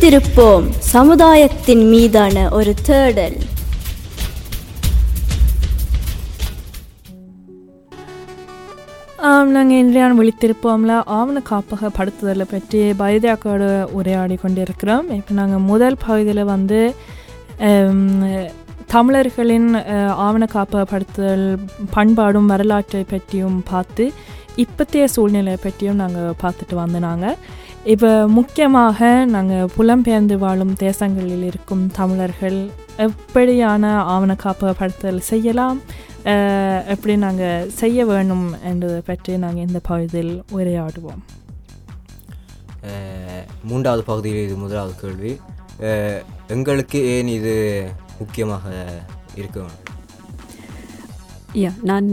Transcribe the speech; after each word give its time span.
விழித்திருப்போம் 0.00 0.66
சமுதாயத்தின் 0.94 1.80
மீதான 1.92 2.42
ஒரு 2.56 2.72
தேடல். 2.88 3.38
நாங்கள் 9.54 9.80
இன்றையான 9.82 10.16
விழித்திருப்போம்ல. 10.20 10.92
ஆவண 11.18 11.42
காப்பகப்படுத்துதலை 11.50 12.46
பற்றி 12.54 12.82
பைதியாக்கோடு 13.02 13.70
உரையாடி 13.98 14.38
கொண்டிருக்கிறோம். 14.44 15.08
இப்போ 15.18 15.34
நாங்கள் 15.40 15.66
முதல் 15.72 16.00
பகுதியில் 16.06 16.44
வந்து 16.54 16.80
தமிழர்களின் 18.94 19.70
ஆவண 20.28 20.44
காப்பக 20.56 20.84
படுத்துதல் 20.94 21.46
பண்பாடும் 21.96 22.50
வரலாற்றை 22.54 23.04
பற்றியும் 23.14 23.60
பார்த்து 23.74 24.06
இப்போத்தைய 24.64 25.06
சூழ்நிலை 25.16 25.56
பற்றியும் 25.64 26.02
நாங்கள் 26.04 26.38
பார்த்துட்டு 26.44 26.76
வந்தோம் 26.82 27.08
நாங்கள் 27.10 27.38
இப்போ 27.88 28.28
முக்கியமாக 28.28 29.24
நாங்கள் 29.24 29.68
புலம்பெயர்ந்து 29.78 30.38
வாழும் 30.38 30.72
தேசங்களில் 30.72 31.42
இருக்கும் 31.42 31.90
தமிழர்கள் 31.90 32.70
எப்படியான 32.96 33.92
ஆவண 33.92 34.36
காப்பகப்படுத்தல் 34.44 35.18
செய்யலாம் 35.18 35.80
எப்படி 36.86 37.16
நாங்கள் 37.16 37.70
செய்ய 37.70 38.06
வேணும் 38.06 38.62
என்பதை 38.62 39.00
பற்றி 39.00 39.38
நாங்கள் 39.38 39.66
இந்த 39.66 39.78
பகுதியில் 39.78 40.44
உரையாடுவோம். 40.52 41.22
மூன்றாவது 43.64 44.04
பகுதியில் 44.04 44.44
இது 44.44 44.56
முதலாவது 44.56 44.94
கேள்வி. 45.00 45.38
எங்களுக்கு 46.48 47.04
ஏன் 47.04 47.26
இது 47.26 47.86
முக்கியமாக 48.18 48.84
இருக்க 49.34 49.60
வேண்டும்? 49.60 49.94
யா 51.54 51.82
நான் 51.82 52.04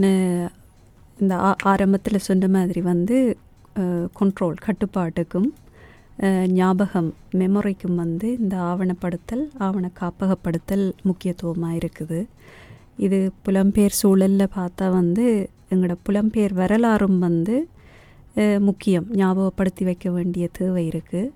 இந்த 1.18 1.34
ஆ- 1.34 1.56
ஆரம்பத்தில் 1.62 2.18
சொன்ன 2.18 2.48
மாதிரி 2.48 2.80
வந்து 2.80 3.38
கண்ட்ரோல் 4.20 4.54
கட்டுப்பாட்டுக்கும் 4.54 5.54
ஞாபகம் 6.52 7.08
மெமரிக்கும் 7.32 7.96
வந்து 7.96 8.28
இந்த 8.38 8.54
ஆவணப்படுத்தல் 8.62 9.44
ஆவண 9.58 9.86
காப்பகப்படுத்தல் 10.00 10.86
முக்கியத்துவமாக 11.02 11.78
இருக்குது 11.78 12.20
இது 12.98 13.18
புலம்பெயர் 13.44 13.98
சூழலில் 14.00 14.52
பார்த்தா 14.54 14.86
வந்து 14.90 15.24
எங்களோட 15.70 15.96
புலம்பெயர் 16.02 16.54
வரலாறும் 16.54 17.18
வந்து 17.18 17.56
முக்கியம் 18.60 19.06
ஞாபகப்படுத்தி 19.16 19.84
வைக்க 19.84 20.08
வேண்டிய 20.10 20.46
தேவை 20.52 20.84
இருக்குது 20.88 21.32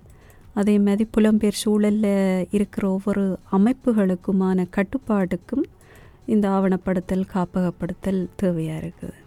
அதே 0.55 0.75
மாதிரி 0.79 1.05
புலம்பெயர் 1.13 1.61
சூழலில் 1.61 2.47
இருக்கிற 2.51 2.85
ஒவ்வொரு 2.89 3.25
அமைப்புகளுக்குமான 3.53 4.67
கட்டுப்பாடுக்கும் 4.77 5.67
இந்த 6.27 6.47
ஆவணப்படுத்தல் 6.49 7.31
காப்பகப்படுத்தல் 7.33 8.23
தேவையாக 8.37 8.81
இருக்குது 8.83 9.19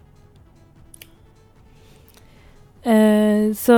ஸோ 3.60 3.76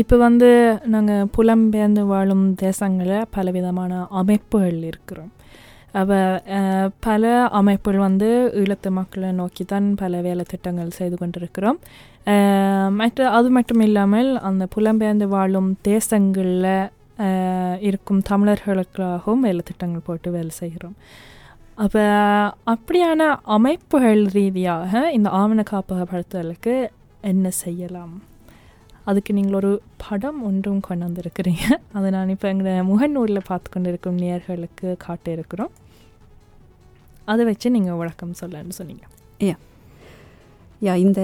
இப்போ 0.00 0.16
வந்து 0.26 0.48
நாங்கள் 0.92 1.28
புலம்பெயர்ந்து 1.36 2.02
வாழும் 2.12 2.46
தேசங்களில் 2.62 3.28
பலவிதமான 3.36 3.92
அமைப்புகள் 4.20 4.78
இருக்கிறோம். 4.90 5.30
அவ 6.00 6.10
பல 7.06 7.30
அமைப்புகள் 7.60 8.04
வந்து 8.06 8.28
ஈழத்து 8.60 8.90
மக்களை 8.98 9.30
நோக்கி 9.38 9.64
தான் 9.72 9.86
பல 10.02 10.20
வேலை 10.26 10.44
திட்டங்கள் 10.52 10.96
செய்து 10.98 11.16
கொண்டிருக்கிறோம். 11.20 11.78
மற்ற 13.00 13.30
அது 13.38 13.48
மட்டும் 13.56 13.82
இல்லாமல் 13.86 14.30
அந்த 14.48 14.64
புலம்பெயர்ந்து 14.74 15.28
வாழும் 15.36 15.70
தேசங்களில் 15.88 16.70
இருக்கும் 17.88 18.22
தமிழர்களுக்காகவும் 18.30 19.44
வேலை 19.48 19.62
திட்டங்கள் 19.70 20.06
போட்டு 20.08 20.30
வேலை 20.36 20.52
செய்கிறோம். 20.62 20.96
அப்போ 21.84 22.04
அப்படியான 22.74 23.22
அமைப்புகள் 23.56 24.22
ரீதியாக 24.38 25.10
இந்த 25.18 25.28
ஆவண 25.40 25.62
காப்பகப்படுத்துதலுக்கு 25.72 26.74
என்ன 27.32 27.48
செய்யலாம்? 27.64 28.14
அதுக்கு 29.10 29.32
நீங்கள் 29.36 29.58
ஒரு 29.60 29.70
படம் 30.04 30.40
ஒன்றும் 30.48 30.80
கொண்டு 30.86 31.06
வந்திருக்கிறீங்க 31.06 31.66
அதை 31.96 32.08
நான் 32.16 32.32
இப்போ 32.34 32.46
எங்களோட 32.52 32.82
முகநூலில் 32.90 33.46
பார்த்து 33.50 33.68
கொண்டு 33.74 33.90
இருக்கும் 33.92 34.20
நேர்களுக்கு 34.24 34.88
காட்ட 35.06 35.26
இருக்கிறோம். 35.36 35.72
அதை 37.32 37.42
வச்சு 37.50 37.68
நீங்கள் 37.76 37.98
விளக்கம் 38.00 38.38
சொல்லன்னு 38.42 38.76
சொன்னீங்க. 38.80 39.04
யா. 39.48 39.56
இந்த 41.04 41.20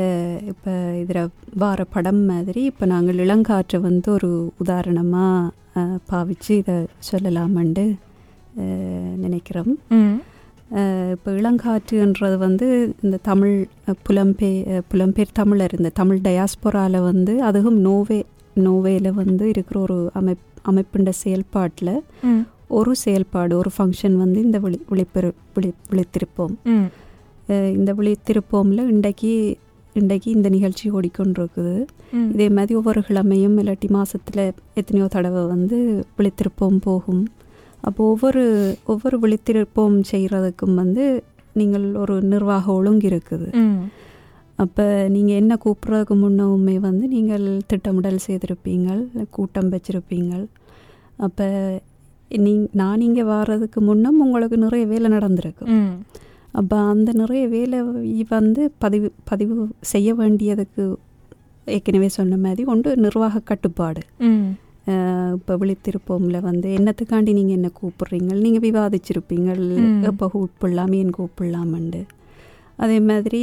இப்போ 0.53 0.73
இதில் 1.03 1.31
வார 1.63 1.81
படம் 1.95 2.23
மாதிரி 2.31 2.63
இப்போ 2.71 2.85
நாங்கள் 2.93 3.23
இளங்காற்றை 3.25 3.79
வந்து 3.89 4.09
ஒரு 4.17 4.31
உதாரணமாக 4.63 5.85
பாவிச்சு 6.11 6.53
இதை 6.63 6.77
சொல்லலாமண்டு 7.11 7.85
நினைக்கிறோம். 9.25 9.73
இப்போ 11.15 11.31
இளங்காற்றுன்றது 11.31 12.37
வந்து 12.39 12.95
இந்த 13.01 13.17
தமிழ் 13.23 13.57
புலம்பெ 14.09 14.49
புலம்பெயர் 14.93 15.33
தமிழர் 15.33 15.75
இந்த 15.79 15.91
தமிழ் 15.95 16.21
டயாஸ்பொராவில் 16.25 16.99
வந்து 17.03 17.43
அதுவும் 17.43 17.79
நோவே 17.85 18.21
நோவேல 18.67 19.09
வந்து 19.13 19.49
இருக்கிற 19.49 19.81
ஒரு 19.81 19.99
அமைப் 20.13 20.45
அமைப்புண்ட 20.71 21.13
செயல்பாட்டில் 21.23 21.95
ஒரு 22.69 22.93
செயல்பாடு 22.97 23.57
ஒரு 23.57 23.71
ஃபங்க்ஷன் 23.77 24.17
வந்து 24.17 24.39
இந்த 24.43 24.59
விழி 24.59 24.79
விழிப்பெரு 24.91 25.31
விழி 25.55 25.71
விழித்திருப்போம். 25.91 26.55
இந்த 27.49 27.91
விழித்திருப்போம்ல 27.99 28.83
இன்றைக்கு 28.95 29.33
இன்றைக்கு 29.95 30.29
இந்த 30.31 30.49
நிகழ்ச்சி 30.49 30.87
ஓடிக்கொண்டிருக்குது. 30.91 31.75
இதே 32.35 32.49
மாதிரி 32.49 32.75
ஒவ்வொரு 32.75 33.01
கிழமையும் 33.09 33.59
இல்லாட்டி 33.63 33.89
மாதத்தில் 33.89 34.45
எத்தனையோ 34.75 35.07
தடவை 35.07 35.43
வந்து 35.47 35.79
விழித்திருப்போம் 36.19 36.79
போகும். 36.89 37.23
அப்போ 37.89 38.01
ஒவ்வொரு 38.13 38.43
ஒவ்வொரு 38.93 39.17
விழித்திருப்போம் 39.23 39.97
செய்கிறதுக்கும் 40.13 40.77
வந்து 40.83 41.05
நீங்கள் 41.61 41.87
ஒரு 42.03 42.15
நிர்வாக 42.33 42.67
ஒழுங்கு 42.79 43.07
இருக்குது. 43.11 43.49
அப்போ 44.63 44.85
நீங்கள் 45.15 45.39
என்ன 45.41 45.53
கூப்பிட்றதுக்கு 45.65 46.15
முன்னவுமே 46.25 46.77
வந்து 46.89 47.05
நீங்கள் 47.15 47.47
திட்டமிடல் 47.71 48.25
செய்திருப்பீங்கள் 48.27 49.03
கூட்டம் 49.37 49.73
வச்சிருப்பீங்கள். 49.75 50.45
அப்போ 51.27 51.47
நீ 52.45 52.53
நான் 52.81 53.05
இங்கே 53.07 53.25
வர்றதுக்கு 53.33 53.81
முன்னம் 53.89 54.21
உங்களுக்கு 54.25 54.57
நிறைய 54.67 54.85
வேலை 54.93 55.09
நடந்திருக்கு. 55.17 55.67
அப்போ 56.61 56.77
அந்த 56.93 57.11
நிறைய 57.23 57.45
வேலை 57.57 57.79
வந்து 58.37 58.63
பதிவு 58.85 59.09
பதிவு 59.31 59.55
செய்ய 59.93 60.09
வேண்டியதுக்கு 60.21 60.85
ஏற்கனவே 61.77 62.09
சொன்ன 62.19 62.37
மாதிரி 62.45 62.63
ஒன்று 62.73 62.91
நிர்வாக 63.05 63.43
கட்டுப்பாடு. 63.51 64.03
இப்போ 65.35 65.57
விழித்திருப்போம்ல 65.57 66.41
வந்து 66.41 66.69
என்னத்துக்காண்டி 66.77 67.33
நீங்கள் 67.33 67.55
என்ன 67.55 67.71
கூப்பிடுறீங்க 67.81 68.33
நீங்கள் 68.41 68.71
விவாதிச்சிருப்பீங்கள். 68.71 69.63
ம். 69.85 70.03
எப்போ 70.03 70.31
கூப்பிடலாம்? 70.33 70.93
ஏன் 70.93 71.15
கூப்பிடலாமண்டு. 71.19 72.01
அதே 72.77 73.01
மாதிரி 73.01 73.41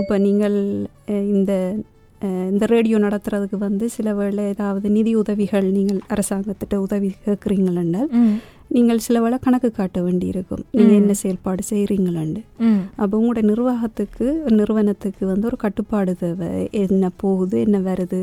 இப்போ 0.00 0.18
நீங்கள் 0.18 0.56
இந்த 1.28 1.52
இந்த 2.50 2.66
ரேடியோ 2.66 2.98
நடத்துறதுக்கு 2.98 3.58
வந்து 3.58 3.88
சில 3.88 4.14
வேளை 4.14 4.44
ஏதாவது 4.44 4.90
நிதி 4.90 5.14
உதவிகள் 5.14 5.64
நீங்கள் 5.70 6.00
அரசாங்கத்திட்ட 6.08 6.74
உதவி 6.76 7.14
கேட்குறீங்களென்றால் 7.26 8.10
நீங்கள் 8.74 9.02
சில 9.06 9.20
வேளை 9.22 9.36
கணக்கு 9.44 9.68
காட்ட 9.78 9.98
வேண்டியிருக்கும். 10.06 10.64
நீங்கள். 10.76 10.98
என்ன 11.00 11.12
செயல்பாடு 11.22 11.62
செய்கிறீங்களண்டு 11.70 12.40
அப்போ 13.00 13.14
உங்களோட 13.20 13.40
நிர்வாகத்துக்கு 13.50 14.26
நிறுவனத்துக்கு 14.58 15.22
வந்து 15.32 15.48
ஒரு 15.50 15.58
கட்டுப்பாடு 15.64 16.12
தேவை. 16.22 16.50
என்ன 16.82 17.10
போகுது 17.22 17.56
என்ன 17.66 17.78
வருது 17.88 18.20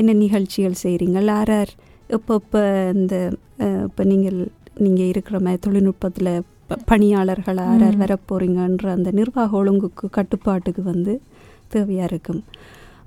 என்ன 0.00 0.16
நிகழ்ச்சிகள் 0.24 0.82
செய்கிறீங்க 0.84 1.22
யார் 1.32 1.52
யார் 1.56 1.72
இப்போ 2.16 2.34
இப்போ 2.42 2.62
இந்த 2.98 3.14
இப்போ 3.86 4.02
நீங்கள் 4.12 4.38
நீங்கள் 4.84 5.10
இருக்கிற 5.12 5.36
மாதிரி 5.44 5.60
தொழில்நுட்பத்தில் 5.66 6.32
பணியாளர்கள் 6.90 7.60
யார் 7.66 7.84
யார். 7.86 8.00
வரப்போகிறீங்கன்ற 8.04 8.86
அந்த 8.98 9.10
நிர்வாக 9.20 9.56
ஒழுங்குக்கு 9.60 10.06
கட்டுப்பாட்டுக்கு 10.18 10.82
வந்து 10.92 11.12
தேவையாக 11.74 12.10
இருக்கும். 12.10 12.42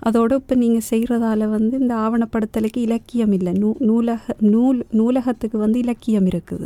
அதோடு 0.08 0.34
இப்போ 0.42 0.56
நீங்கள் 0.64 0.86
செய்கிறதால 0.90 1.48
வந்து 1.56 1.74
இந்த 1.84 1.94
ஆவணப்படுத்தலுக்கு 2.04 2.80
இலக்கியம் 2.88 3.34
இல்லை. 3.38 3.52
நூ 3.62 3.70
நூலக 3.90 4.36
நூல் 4.54 4.80
நூலகத்துக்கு 5.00 5.58
வந்து 5.64 5.78
இலக்கியம் 5.86 6.28
இருக்குது. 6.32 6.66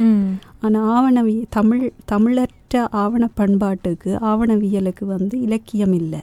ஆனால் 0.65 0.87
ஆவணவி 0.95 1.35
தமிழ் 1.57 1.83
தமிழற்ற 2.11 2.83
ஆவண 3.03 3.23
பண்பாட்டுக்கு 3.39 4.11
ஆவணவியலுக்கு 4.31 5.05
வந்து 5.15 5.35
இலக்கியம் 5.47 5.95
இல்லை. 6.01 6.21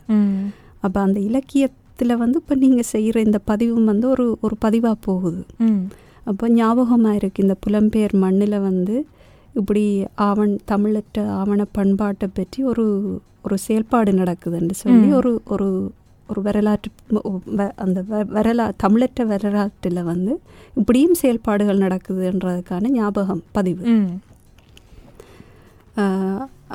அப்போ 0.84 0.98
அந்த 1.06 1.18
இலக்கியத்தில் 1.28 2.20
வந்து 2.22 2.38
இப்போ 2.42 2.54
நீங்கள் 2.64 2.90
செய்கிற 2.94 3.16
இந்த 3.28 3.38
பதிவும் 3.50 3.88
வந்து 3.92 4.06
ஒரு 4.14 4.26
ஒரு 4.46 4.56
பதிவாக 4.66 4.96
போகுது. 5.08 5.42
அப்போ 6.30 6.44
ஞாபகமாக 6.58 7.18
இருக்குது 7.20 7.44
இந்த 7.46 7.56
புலம்பெயர் 7.66 8.14
மண்ணில் 8.24 8.64
வந்து 8.68 8.96
இப்படி 9.60 9.84
ஆவண் 10.28 10.52
தமிழற்ற 10.72 11.22
ஆவண 11.40 11.62
பண்பாட்டை 11.78 12.28
பற்றி 12.38 12.60
ஒரு 12.72 12.84
ஒரு 13.46 13.56
செயல்பாடு 13.66 14.10
நடக்குதுன்னு 14.20 14.74
சொல்லி. 14.82 15.08
ஒரு 15.18 15.32
ஒரு 15.54 15.68
ஒரு 16.30 16.40
வரலாற்று 16.46 16.90
அந்த 17.84 18.00
வரலா 18.36 18.66
தமிழற்ற 18.84 19.24
வரலாற்றில் 19.32 20.08
வந்து 20.10 20.32
இப்படியும் 20.80 21.18
செயல்பாடுகள் 21.22 21.84
நடக்குதுன்றதுக்கான 21.84 22.90
ஞாபகம் 22.98 23.42
பதிவு. 23.58 23.84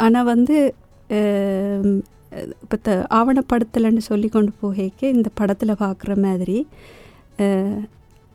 ஆனால் 0.05 0.29
வந்து 0.33 0.57
இப்போ 2.63 2.77
த 2.87 2.93
ஆவணப்படத்தலைன்னு 3.17 4.01
சொல்லி 4.09 4.29
கொண்டு 4.31 4.51
போகைக்க 4.61 5.01
இந்த 5.17 5.29
படத்தில் 5.39 5.81
பார்க்குற 5.83 6.13
மாதிரி 6.25 6.57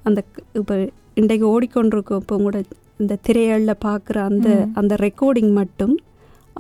அந்த 0.09 0.21
இப்போ 0.61 0.75
இன்றைக்கு 1.21 1.47
ஓடிக்கொண்டிருக்கும் 1.55 2.21
இப்போ 2.23 2.37
கூட 2.45 2.57
இந்த 3.03 3.15
திரையழில் 3.27 3.83
பார்க்குற 3.87 4.17
அந்த. 4.31 4.49
அந்த 4.81 4.95
ரெக்கார்டிங் 5.07 5.53
மட்டும் 5.61 5.95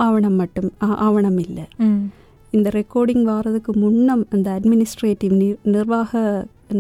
ஆவணம் 0.06 0.38
மட்டும் 0.42 0.68
ஆவணம் 1.06 1.40
இல்லை. 1.46 1.64
இந்த 2.56 2.68
ரெக்கார்டிங் 2.78 3.24
வாரதுக்கு 3.30 3.72
முன்னம் 3.82 4.22
அந்த 4.34 4.46
அட்மினிஸ்ட்ரேட்டிவ் 4.56 5.34
நிர்வாக 5.74 6.20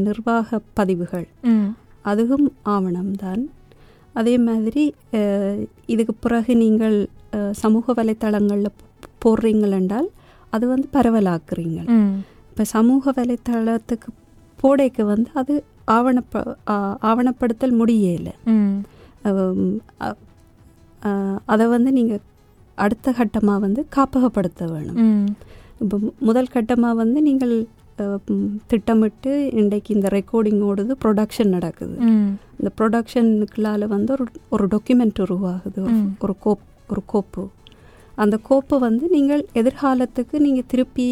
நிர்வாக 0.06 0.58
பதிவுகள். 0.78 1.26
அதுவும் 2.10 2.46
ஆவணம்தான் 2.74 3.42
அதே 4.20 4.34
மாதிரி 4.46 4.82
இதுக்கு 5.92 6.14
பிறகு 6.24 6.52
நீங்கள் 6.62 6.96
சமூக 7.62 7.94
வலைத்தளங்களில் 7.98 8.78
போடுறீங்கள் 9.24 9.74
என்றால் 9.78 10.08
அது 10.54 10.64
வந்து 10.72 10.86
பரவலாக்குறீங்க 10.96 11.80
இப்போ 12.50 12.64
சமூக 12.76 13.12
வலைத்தளத்துக்கு 13.18 14.10
போடைக்கு 14.62 15.02
வந்து 15.12 15.30
அது 15.40 15.54
ஆவணப்ப 15.96 16.42
ஆவணப்படுத்தல் 17.10 17.78
முடியலை. 17.80 18.34
அதை 21.52 21.64
வந்து 21.74 21.90
நீங்கள் 21.98 22.22
அடுத்த 22.84 23.14
கட்டமாக 23.20 23.64
வந்து 23.66 23.80
காப்பகப்படுத்த 23.96 24.68
வேணும். 24.72 24.98
இப்போ 25.80 25.96
முதல் 26.20 26.52
கட்டமாக 26.52 26.94
வந்து 26.94 27.22
நீங்கள் 27.22 27.54
திட்டமிட்டு 28.66 29.30
இன்றைக்கு 29.52 29.94
இந்த 29.94 30.08
ரெக்கார்டிங் 30.08 30.60
ஓடுது 30.64 30.92
ப்ரொடக்ஷன் 31.04 31.48
நடக்குது. 31.48 31.96
இந்த 32.58 32.70
ப்ரொடக்ஷனுக்குள்ளால 32.78 33.86
வந்து 33.86 34.12
ஒரு 34.12 34.24
ஒரு 34.48 34.66
டாக்குமெண்ட் 34.66 35.20
உருவாகுது 35.20 35.80
ஒரு- 35.82 35.98
கோப் 36.38 36.64
ஒரு 36.88 37.02
கோப்பு. 37.06 37.42
அந்த 38.14 38.36
கோப்பை 38.42 38.78
வந்து 38.78 39.08
நீங்கள் 39.08 39.46
எதிர்காலத்துக்கு 39.54 40.38
நீங்கள் 40.38 40.66
திருப்பி 40.66 41.08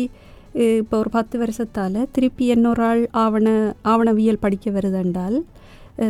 இப்போ 0.78 0.98
ஒரு 0.98 1.10
பத்து 1.10 1.38
வருஷத்தால் 1.38 2.08
திருப்பி 2.12 2.44
இன்னொரு 2.46 2.82
ஆள் 2.82 3.08
ஆவண 3.16 3.48
ஆவணவியல் 3.84 4.40
படிக்க 4.40 4.70
வருதென்றால் 4.70 5.36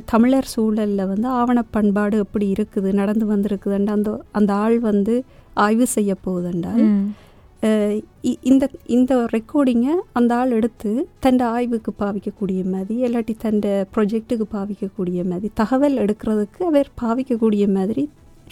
தமிழர் 0.04 0.44
சூழலில் 0.46 1.06
வந்து 1.06 1.28
ஆவண 1.34 1.62
பண்பாடு 1.70 2.18
எப்படி 2.18 2.52
இருக்குது 2.52 2.92
நடந்து 2.92 3.26
வந்திருக்குதுன்ற 3.26 3.90
அந்த 3.90 4.10
அந்த 4.32 4.54
ஆள் 4.58 4.78
வந்து 4.80 5.14
ஆய்வு 5.58 5.86
செய்ய 5.86 6.14
போகுதுன்றால் 6.26 6.82
இந்த 8.50 8.64
இந்த 8.96 9.12
ரெக்கார்டிங்கை 9.32 9.94
அந்த 10.12 10.32
ஆள் 10.36 10.50
எடுத்து 10.50 10.90
தன் 11.24 11.40
ஆய்வுக்கு 11.40 11.92
பாவிக்கக்கூடிய 12.02 12.60
மாதிரி 12.74 12.96
இல்லாட்டி 13.06 13.34
தன் 13.44 13.60
ப்ரொஜெக்ட்டுக்கு 13.94 14.46
பாவிக்கக்கூடிய 14.56 15.24
மாதிரி 15.30 15.48
தகவல் 15.60 15.96
எடுக்கிறதுக்கு 16.04 16.60
அவர் 16.70 16.90
பாவிக்கக்கூடிய 17.02 17.66
மாதிரி 17.78 18.04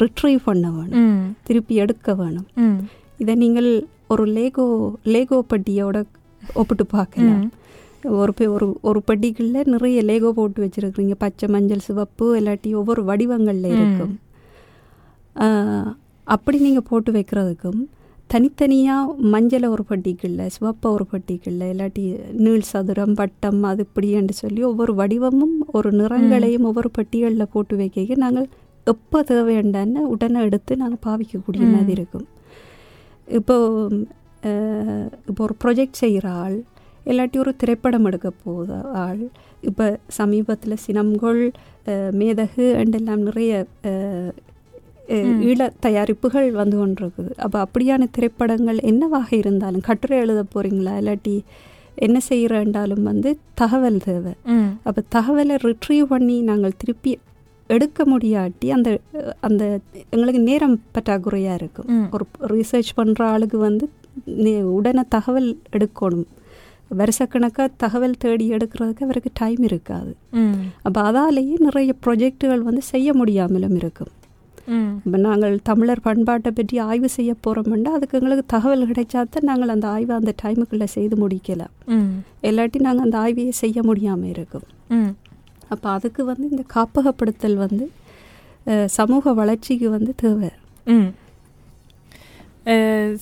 ரிட்ரீவ் 0.03 0.41
பண்ண 0.44 0.70
வேணும். 0.70 1.35
திருப்பி 1.43 1.75
எடுக்க 1.82 2.14
வேணும். 2.14 2.49
இதை 3.23 3.35
நீங்கள் 3.35 3.70
ஒரு 4.14 4.25
லேகோ 4.38 4.64
லேகோ 5.14 5.38
பட்டியோட 5.53 5.97
ஒப்பிட்டு 6.55 6.87
பார்க்கலாம். 6.87 7.47
ஒரு 8.19 8.32
ஒரு 8.56 8.67
ஒரு 8.88 9.00
பட்டிகளில் 9.11 9.70
நிறைய 9.75 10.03
லேகோ 10.11 10.31
போட்டு 10.38 10.58
வச்சுருக்குறீங்க. 10.64 11.14
பச்சை 11.19 11.49
மஞ்சள் 11.55 11.87
சிவப்பு 11.87 12.26
இல்லாட்டி 12.41 12.73
ஒவ்வொரு 12.81 13.05
வடிவங்களில் 13.05 13.70
இருக்கும். 13.76 14.14
அப்படி 16.35 16.58
நீங்கள் 16.58 16.88
போட்டு 16.91 17.12
வைக்கிறதுக்கும் 17.12 17.81
தனித்தனியாக 18.31 19.12
மஞ்சளை 19.32 19.69
ஒரு 19.69 19.84
பட்டிகளில் 19.88 20.52
சிவப்பை 20.55 20.88
ஒரு 20.90 21.05
பட்டிகளில் 21.05 21.67
இல்லாட்டி 21.73 22.05
நீள் 22.32 22.64
சதுரம் 22.70 23.12
வட்டம் 23.12 23.62
அது 23.62 23.87
இப்படின்னு 23.87 24.34
சொல்லி 24.40 24.62
ஒவ்வொரு 24.62 24.93
வடிவமும் 24.94 25.56
ஒரு 25.67 25.90
நிறங்களையும் 25.93 26.62
ஒவ்வொரு 26.62 26.90
பட்டிகளில் 26.90 27.52
போட்டு 27.52 27.76
வைக்க 27.76 28.17
நாங்கள் 28.17 28.49
எப்போ 28.87 29.23
தேவையாண்டான்னு 29.28 30.00
உடனே 30.14 30.40
எடுத்து 30.40 30.76
நாங்கள் 30.76 31.05
பாவிக்கக்கூடிய. 31.06 31.64
மாதிரி 31.76 31.93
இருக்கும் 31.93 32.26
இப்போ 33.28 33.56
இப்போ 35.29 35.43
ஒரு 35.44 35.55
ப்ரொஜெக்ட் 35.64 36.02
செய்கிற 36.02 36.26
ஆள் 36.44 36.58
இல்லாட்டி 37.06 37.37
ஒரு 37.38 37.52
திரைப்படம் 37.56 38.05
எடுக்க 38.05 38.29
போகுத 38.44 38.81
ஆள் 39.05 39.22
இப்போ 39.61 39.87
சமீபத்தில் 40.19 40.82
சினம்கொள் 40.87 41.43
மேதகு 42.11 42.67
அண்ட் 42.75 42.94
எல்லாம் 42.94 43.22
நிறைய. 43.22 43.52
ஈழ 45.49 45.69
தயாரிப்புகள் 45.87 46.49
வந்து 46.61 46.76
கொண்டிருக்குது. 46.81 47.32
அப்போ 47.44 47.58
அப்படியான 47.67 48.08
திரைப்படங்கள் 48.17 48.79
என்னவாக 48.91 49.29
இருந்தாலும் 49.37 49.87
கட்டுரை 49.88 50.19
எழுத 50.25 50.44
போகிறீங்களா 50.55 50.94
இல்லாட்டி 51.03 51.35
என்ன 52.06 52.19
செய்கிறேன்டாலும் 52.29 53.05
வந்து 53.11 53.31
தகவல் 53.61 54.00
தேவை. 54.08 54.32
அப்போ 54.88 55.03
தகவலை 55.17 55.56
ரிட்ரீவ் 55.69 56.06
பண்ணி 56.14 56.37
நாங்கள் 56.50 56.79
திருப்பி 56.82 57.12
எடுக்க 57.70 58.05
முடியாட்டி 58.12 58.67
அந்த 58.76 58.88
அந்த 59.47 59.62
எங்களுக்கு 60.14 60.41
நேரம் 60.41 60.76
பற்றாக்குறையாக 60.97 61.61
இருக்கும். 61.61 61.88
ஒரு 62.17 62.25
ரிசர்ச் 62.55 62.93
பண்ணுற 62.99 63.23
ஆளுக்கு 63.35 63.58
வந்து 63.69 63.87
உடனே 64.76 65.05
தகவல் 65.17 65.49
எடுக்கணும். 65.76 66.29
வருஷக்கணக்காக 67.00 67.69
தகவல் 67.85 68.20
தேடி 68.25 68.44
எடுக்கிறதுக்கு 68.56 69.06
அவருக்கு 69.06 69.31
டைம் 69.41 69.62
இருக்காது. 69.70 70.12
அப்போ 70.87 71.00
அதாலேயே 71.08 71.56
நிறைய 71.69 71.93
ப்ரொஜெக்டுகள் 72.05 72.62
வந்து 72.69 72.82
செய்ய 72.93 73.08
முடியாமலும் 73.20 73.76
இருக்கும். 73.81 74.12
இப்போ 74.67 75.19
நாங்கள் 75.19 75.55
தமிழர் 75.63 76.01
பண்பாட்டை 76.01 76.51
பற்றி 76.51 76.77
ஆய்வு 76.87 77.09
செய்ய 77.09 77.33
போகிறோம்னா 77.45 77.91
அதுக்கு 77.93 78.19
எங்களுக்கு 78.19 78.45
தகவல் 78.47 78.89
கிடைச்சாதான் 78.91 79.49
நாங்கள் 79.51 79.69
அந்த 79.69 79.87
ஆய்வை 79.89 80.15
அந்த 80.17 80.33
டைமுக்குள்ளே 80.43 80.89
செய்து 80.95 81.17
முடிக்கலாம் 81.17 81.75
ம். 81.97 82.09
இல்லாட்டி 82.43 82.79
நாங்கள் 82.79 83.05
அந்த 83.05 83.19
ஆய்வையை 83.19 83.53
செய்ய 83.57 83.83
முடியாமல் 83.83 84.29
இருக்கும். 84.29 84.67
ம். 84.91 85.13
அப்போ 85.69 85.87
அதுக்கு 85.89 86.25
வந்து 86.25 86.47
இந்த 86.51 86.65
காப்பகப்படுத்தல் 86.75 87.63
வந்து 87.63 87.87
சமூக 88.91 89.33
வளர்ச்சிக்கு 89.35 89.89
வந்து 89.91 90.13
தேவை. 90.15 90.51
ம். 90.87 91.09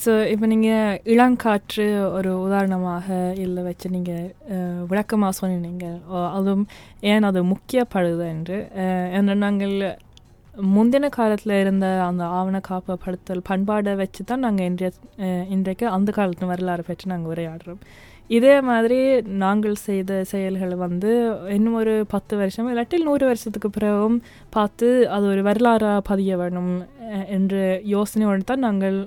ஸோ 0.03 0.13
இப்போ 0.33 0.47
நீங்கள் 0.47 1.01
இளங்காற்று 1.05 1.87
ஒரு 2.13 2.31
உதாரணமாக 2.39 3.07
இல்லை 3.37 3.63
வச்சு 3.63 3.89
நீங்கள் 3.91 4.29
விளக்கமாக 4.87 5.39
சொன்னீங்க. 5.41 5.87
அதுவும் 6.33 6.65
ஏன் 7.11 7.29
அது 7.31 7.41
முக்கியப்படுது 7.51 8.25
என்று? 8.29 8.59
ஏன்னா 9.19 9.35
நாங்கள் 9.45 9.75
முந்தின 10.75 11.07
காலத்தில் 11.17 11.53
இருந்த 11.61 11.87
அந்த 12.07 12.25
ஆவண 12.39 12.57
காப்பப்படுத்தல் 12.69 13.47
பண்பாடை 13.49 13.93
வச்சு 14.01 14.23
தான் 14.25 14.45
நாங்கள் 14.47 14.67
இன்றைய 14.71 14.91
இன்றைக்கு 15.55 15.87
அந்த 15.97 16.11
காலத்து 16.13 16.51
வரலாறு 16.51 16.83
பற்றி 16.89 17.11
நாங்கள் 17.13 17.33
உரையாடுறோம். 17.33 17.81
இதே 18.37 18.53
மாதிரி 18.69 18.99
நாங்கள் 19.43 19.75
செய்த 19.87 20.21
செயல்களை 20.33 20.77
வந்து 20.85 21.11
இன்னும் 21.57 21.79
ஒரு 21.81 21.95
பத்து 22.15 22.35
வருஷம் 22.41 22.69
இல்லாட்டி 22.73 22.99
நூறு 23.09 23.25
வருஷத்துக்கு 23.31 23.71
பிறகும் 23.71 24.17
பார்த்து 24.51 24.89
அது 25.17 25.27
ஒரு 25.33 25.43
வரலாறாக 25.49 26.07
பதிய 26.11 26.37
வேணும் 26.43 26.75
என்று 27.29 27.31
என்ற 27.37 27.81
யோசனையோடு 27.95 28.47
தான் 28.51 28.65
நாங்கள் 28.67 28.99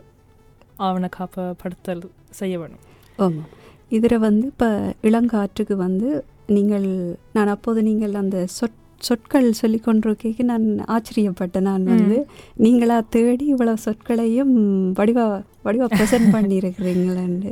ஆவண 0.87 1.09
காப்பப்படுத்தல் 1.17 2.03
செய்ய 2.39 2.55
வேணும். 2.59 2.83
ஆமாம் 3.19 3.47
இதில் 3.89 4.23
வந்து 4.27 4.45
இப்போ 4.47 4.69
இளங்காற்றுக்கு 5.09 5.77
வந்து 5.85 6.09
நீங்கள் 6.57 6.89
நான் 7.37 7.53
அப்போது 7.55 7.79
நீங்கள் 7.81 8.13
அந்த 8.23 8.37
சொற் 8.57 8.77
சொற்கள் 9.01 9.47
சொல்லி 9.59 9.79
கொண்டிருக்க 9.79 10.43
நான் 10.51 10.65
ஆச்சரியப்பட்டேன். 10.95 11.67
நான் 11.69 11.83
வந்து 11.93 12.17
நீங்களா 12.65 12.97
தேடி 13.09 13.45
இவ்வளோ 13.53 13.73
சொற்களையும் 13.85 14.53
வடிவா 14.99 15.25
வடிவா 15.65 15.87
ப்ரெசென்ட் 15.95 16.29
பண்ணியிருக்கிறீங்களேன்னு 16.35 17.51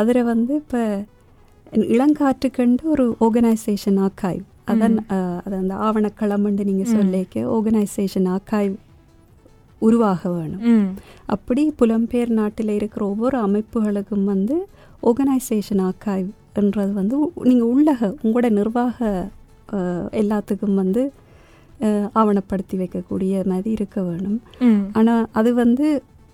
அதில் 0.00 0.28
வந்து 0.32 0.54
இப்போ 0.62 0.80
இளங்காற்றுக்கண்டு 1.94 2.84
ஒரு 2.94 3.04
ஆர்கனைசேஷன் 3.26 3.98
ஆக்காய்வ் 4.06 4.44
அதான் 4.72 4.96
அது 5.44 5.54
அந்த 5.62 5.74
ஆவணக்களம்னு 5.86 6.66
நீங்கள். 6.70 6.92
சொல்லிக்க 6.96 7.44
ஆர்கனைசேஷன் 7.56 8.28
ஆக்காய்வ் 8.36 8.74
உருவாக 9.82 10.22
வேணும். 10.28 10.62
அப்படி 11.26 11.62
புலம்பெயர் 11.80 12.32
நாட்டில் 12.38 12.72
இருக்கிற 12.76 13.02
ஒவ்வொரு 13.06 13.38
அமைப்புகளுக்கும் 13.46 14.24
வந்து 14.24 14.56
ஆர்கனைசேஷன் 15.02 15.82
ஆக்காய்வ் 15.88 16.30
என்றது 16.60 16.92
வந்து 16.92 17.16
நீங்கள் 17.48 17.70
உள்ளக 17.74 18.00
உங்களோட 18.24 18.48
நிர்வாக 18.50 18.98
எல்லாத்துக்கும் 20.22 20.76
வந்து 20.82 21.04
ஆவணப்படுத்தி 22.20 22.76
வைக்கக்கூடிய 22.82 23.46
மாதிரி 23.52 23.70
இருக்க 23.78 23.96
வேணும். 24.10 24.38
ஆனால் 24.98 25.24
அது 25.38 25.50
வந்து 25.62 25.86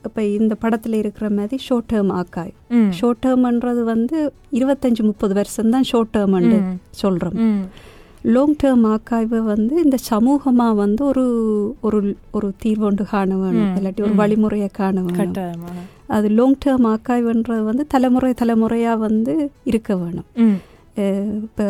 இப்போ 0.07 0.23
இந்த 0.41 0.55
படத்தில் 0.63 0.97
இருக்கிற 1.01 1.27
மாதிரி 1.39 1.57
ஷார்ட் 1.65 1.89
டேர்ம் 1.93 2.13
ஆக்காய் 2.21 2.53
ஷார்ட் 2.99 3.23
டேர்ம்ன்றது 3.25 3.83
வந்து 3.93 4.17
இருபத்தஞ்சி 4.59 5.03
முப்பது 5.09 5.35
வருஷம் 5.41 5.73
தான் 5.75 5.89
ஷார்ட் 5.91 6.13
டேர்ம்னு. 6.17 6.61
சொல்கிறோம் 7.03 7.39
லாங் 8.35 8.57
டேர்ம் 8.63 8.85
ஆக்காய்வை 8.95 9.41
வந்து 9.53 9.75
இந்த 9.85 9.97
சமூகமாக 10.11 10.75
வந்து 10.83 11.03
ஒரு 11.11 11.25
ஒரு 11.87 12.01
ஒரு 12.37 12.49
தீர்வு 12.65 12.85
ஒன்று 12.89 13.05
காண 13.15 13.31
வேணும். 13.43 13.73
இல்லாட்டி 13.79 14.03
ஒரு. 14.07 14.15
வழிமுறையை 14.21 14.69
காண 14.81 14.95
வேணும். 15.07 15.33
அது 16.17 16.29
லாங் 16.39 16.59
டேர்ம் 16.65 16.87
ஆக்காய்வுன்றது 16.93 17.65
வந்து 17.71 17.87
தலைமுறை 17.95 18.31
தலைமுறையாக 18.43 19.03
வந்து 19.07 19.35
இருக்க 19.71 19.97
வேணும். 20.03 20.29
இப்போ 21.47 21.67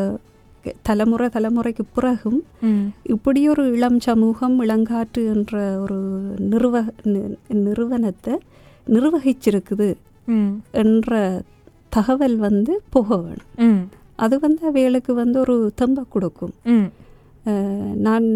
தலைமுறை 0.83 1.29
தலைமுறைக்கு 1.33 1.85
பிறகும் 1.95 2.43
ம். 2.61 2.85
இப்படி 3.03 3.49
ஒரு 3.49 3.73
இளம் 3.73 4.01
சமூகம் 4.01 4.63
இளங்காற்று 4.63 5.35
என்ற 5.35 5.81
ஒரு 5.81 5.99
நிறுவ 6.39 6.85
நிறுவனத்தை 7.49 8.39
நிர்வகிச்சிருக்குது 8.87 9.95
என்ற 10.73 11.43
தகவல் 11.89 12.37
வந்து 12.37 12.81
புக 12.89 13.17
வேணும். 13.17 13.43
அது 14.17 14.39
வந்து 14.41 14.67
அவைகளுக்கு 14.67 15.15
வந்து 15.15 15.41
ஒரு 15.41 15.73
தெம்பை 15.81 16.05
கொடுக்கும். 16.09 16.55
நான் 17.95 18.27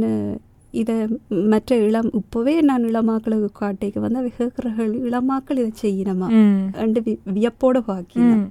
இதை 0.71 0.95
மற்ற 1.29 1.77
இளம் 1.77 2.11
இப்போவே 2.13 2.61
நான் 2.61 2.85
இளமாக்களுக்கு 2.85 3.49
காட்டிக்கு 3.61 4.01
வந்து 4.01 4.19
அவை 4.19 4.33
கேட்குறார்கள் 4.39 4.93
இளமாக்கள் 5.09 5.59
இதை 5.59 5.73
செய்யணுமா? 5.83 6.29
ரெண்டு 6.73 7.03
வியப்போடு 7.25 7.83
ம். 8.15 8.51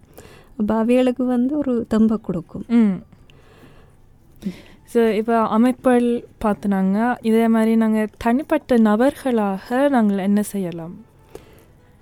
அப்போ 0.57 0.73
அவைகளுக்கு 0.75 1.25
வந்து 1.25 1.57
ஒரு 1.57 1.85
தெம்பை 1.93 2.17
கொடுக்கும். 2.21 2.65
ஸோ 4.93 5.01
இப்போ 5.19 5.35
அமைப்புகள் 5.55 6.07
பார்த்துனாங்க 6.43 6.97
இதே 7.29 7.45
மாதிரி 7.47 7.71
நாங்கள் 7.75 8.11
தனிப்பட்ட 8.17 8.77
நபர்களாக 8.89 9.87
நாங்கள் 9.95 10.25
என்ன 10.27 10.41
செய்யலாம்? 10.53 10.95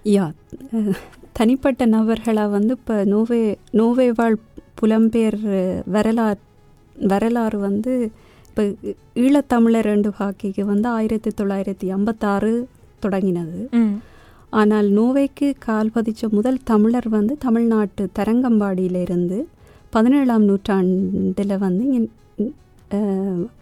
யா 0.05 0.25
தனிப்பட்ட 1.39 1.85
நபர்களாக 1.95 2.53
வந்து 2.57 2.73
இப்போ 2.79 2.95
நோவே 3.13 3.41
நோவே 3.79 4.07
வாழ் 4.19 4.37
புலம்பெயர் 4.79 5.39
வரலாறு 5.95 6.41
வரலாறு 7.11 7.57
வந்து 7.59 7.93
இப்போ 8.49 8.63
ஈழத்தமிழர் 9.15 9.89
ரெண்டு 9.91 10.09
ஹாக்கிக்கு 10.17 10.63
வந்து 10.71 10.87
ஆயிரத்தி 10.89 11.29
தொள்ளாயிரத்தி 11.39 11.87
ஐம்பத்தாறு 11.95 12.51
தொடங்கினது. 13.05 13.61
ஆனால் 14.59 14.87
நோவேக்கு 14.97 15.47
கால் 15.67 15.93
பதிச்ச 15.95 16.29
முதல் 16.29 16.59
தமிழர் 16.63 17.07
வந்து 17.09 17.33
தமிழ்நாட்டு 17.37 18.03
தரங்கம்பாடியில 18.19 18.99
இருந்து 19.01 19.37
பதினேழாம் 19.95 20.45
நூற்றாண்டில் 20.49 21.55
வந்து 21.57 21.85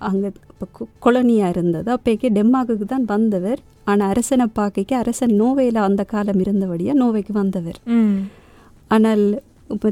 அங்கே 0.09 0.29
இப்போ 0.53 0.85
கொலனியாக 1.05 1.53
இருந்தது. 1.55 1.87
அப்போக்கே 1.95 2.29
டென்மார்க்குக்கு 2.37 2.85
தான் 2.93 3.07
வந்தவர். 3.13 3.61
ஆனால் 3.89 4.09
அரசனை 4.13 4.45
பார்க்க 4.59 4.97
அரசன் 5.03 5.33
நோவேல 5.41 5.79
அந்த 5.89 6.03
காலம் 6.13 6.41
இருந்தபடியாக 6.45 6.99
நோவேக்கு 7.03 7.33
வந்தவர். 7.41 7.79
ஆனால் 8.95 9.23
இப்போ 9.75 9.89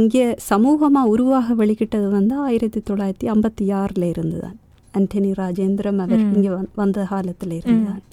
இங்கே 0.00 0.24
சமூகமாக 0.50 1.10
உருவாக 1.12 1.54
வெளிக்கிட்டது 1.60 2.08
வந்து 2.16 2.34
ஆயிரத்தி 2.46 2.80
தொள்ளாயிரத்தி 2.88 3.28
ஐம்பத்தி 3.34 3.64
ஆறில் 3.80 4.06
இருந்து 4.12 4.38
தான் 4.44 4.56
அண்டனி 4.94 5.30
ராஜேந்திரம் 5.40 6.00
அவர். 6.04 6.22
இங்கே 6.36 6.50
வந்த 6.82 7.06
காலத்தில் 7.12 7.54
இருந்து 7.60 7.86
தான் 7.90 8.04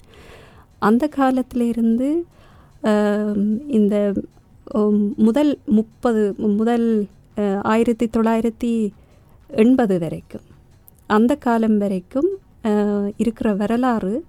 அந்த 0.88 1.04
காலத்தில் 1.18 1.66
இருந்து 1.72 2.08
இந்த 3.78 3.94
முதல் 5.26 5.52
முப்பது 5.78 6.22
முதல் 6.60 6.88
ஆயிரத்தி 7.72 8.06
தொள்ளாயிரத்தி 8.16 8.72
எண்பது 9.50 9.98
வரைக்கும். 9.98 10.44
அந்த 11.06 11.36
காலம் 11.36 11.78
வரைக்கும் 11.78 12.30
இருக்கிற 13.16 13.54
வரலாறு 13.54 14.24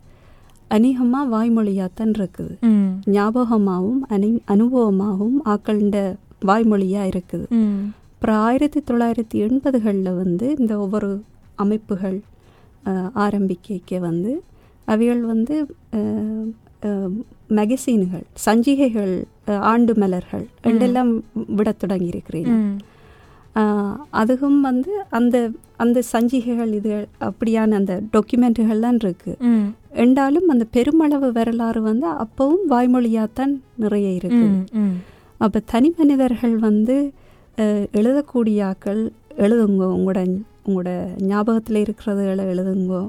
அநேகமாக 0.68 1.32
வாய்மொழியாகத்தான் 1.36 2.14
இருக்குது. 2.20 2.56
ஞாபகமாகவும் 3.18 4.02
அனு 4.10 4.30
அனுபவமாகவும் 4.54 5.38
ஆக்கள்ண்ட 5.46 5.98
வாய்மொழியாக 6.50 7.10
இருக்குது. 7.14 7.48
அப்புறம் 8.14 8.40
ஆயிரத்தி 8.40 8.80
தொள்ளாயிரத்தி 8.90 9.38
எண்பதுகளில் 9.48 10.12
வந்து 10.16 10.56
இந்த 10.60 10.80
ஒவ்வொரு 10.80 11.10
அமைப்புகள் 11.56 12.22
ஆரம்பிக்க 13.14 14.00
வந்து 14.00 14.42
அவைகள் 14.86 15.22
வந்து 15.26 15.56
மேகசீன்கள் 17.58 18.26
சஞ்சிகைகள் 18.46 19.14
ஆண்டு 19.72 19.94
மலர்கள் 19.96 20.46
ரெண்டெல்லாம் 20.64 21.12
விடத் 21.58 21.82
தொடங்கியிருக்கிறேன் 21.84 22.52
அதுவும் 24.20 24.60
வந்து 24.62 24.92
அந்த 25.12 25.38
அந்த 25.78 26.00
சஞ்சிகைகள் 26.12 26.72
இது 26.74 26.92
அப்படியான 27.22 27.76
அந்த 27.76 27.94
டாக்குமெண்ட்டுகள் 28.14 28.80
தான் 28.80 29.00
இருக்குது 29.00 29.36
என்றாலும் 29.98 30.48
அந்த 30.48 30.66
பெருமளவு 30.74 31.30
வரலாறு 31.32 31.82
வந்து 31.84 32.08
அப்பவும் 32.24 32.66
வாய்மொழியாகத்தான் 32.70 33.54
நிறைய 33.78 34.08
ம் 34.82 34.98
அப்போ 35.40 35.60
தனி 35.72 35.90
மனிதர்கள் 35.98 36.56
வந்து 36.64 36.98
எழுதக்கூடிய 37.94 38.60
ஆக்கள் 38.68 39.02
எழுதுங்கோ 39.38 39.88
உங்களோட 39.96 40.22
உங்களோட 40.66 40.92
ஞாபகத்தில் 41.28 41.84
இருக்கிறதுகளை 41.84 42.44
எழுதுங்கோ. 42.54 43.02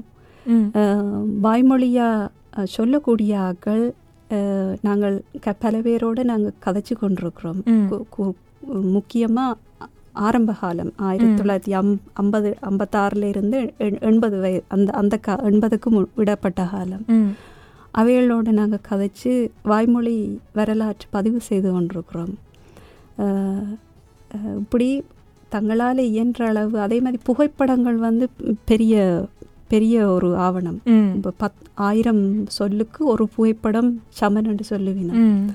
ம். 0.45 0.67
அஹ், 0.75 1.15
வாய்மொழியா 1.41 2.07
அஹ், 2.53 2.69
சொல்லக்கூடிய 2.73 3.31
ஆக்கள் 3.47 3.83
நாங்கள் 4.81 5.15
பல 5.59 5.75
பேரோடு 5.81 6.21
நாங்கள் 6.25 6.57
கதைச்சு 6.65 6.93
கொண்டிருக்கிறோம். 6.97 7.59
முக்கியமாக 8.93 9.57
ஆரம்ப 10.13 10.53
காலம் 10.53 10.91
ஆயிரத்தி 10.97 11.33
தொள்ளாயிரத்தி 11.41 11.75
அம் 11.75 12.01
ஐம்பது 12.13 12.57
ஐம்பத்தாறுல 12.61 13.23
இருந்து 13.23 13.73
எண்- 13.79 14.01
எண்பது 14.01 14.39
வய 14.39 14.61
அந்த 14.67 14.91
அந்த 14.91 15.17
கா 15.17 15.35
எண்பதுக்கும் 15.43 16.05
விடப்பட்ட 16.17 16.69
காலம். 16.69 17.05
அவைகளோடு 17.91 18.53
நாங்கள் 18.53 18.85
கதைச்சு 18.89 19.31
வாய்மொழி 19.63 20.17
வரலாற்று 20.53 21.07
பதிவு 21.09 21.39
செய்து 21.39 21.71
கொண்டிருக்கிறோம். 21.71 22.33
இப்படி 24.57 25.03
தங்களால் 25.49 25.97
இயன்ற 26.03 26.47
அளவு 26.47 26.79
அதே 26.79 26.99
மாதிரி 26.99 27.21
புகைப்படங்கள் 27.23 27.95
வந்து 27.97 28.29
பெரிய 28.65 28.95
பெரிய 29.67 30.07
ஒரு 30.07 30.35
ஆவணம். 30.37 30.81
இப்போ 31.15 31.31
பத் 31.39 31.59
ஆயிரம் 31.73 32.21
சொல்லுக்கு 32.47 33.05
ஒரு 33.05 33.27
புகைப்படம் 33.27 33.89
சமன் 34.09 34.45
என்று 34.45 34.65
சொல்லுவினா 34.69 35.11
ம். 35.25 35.45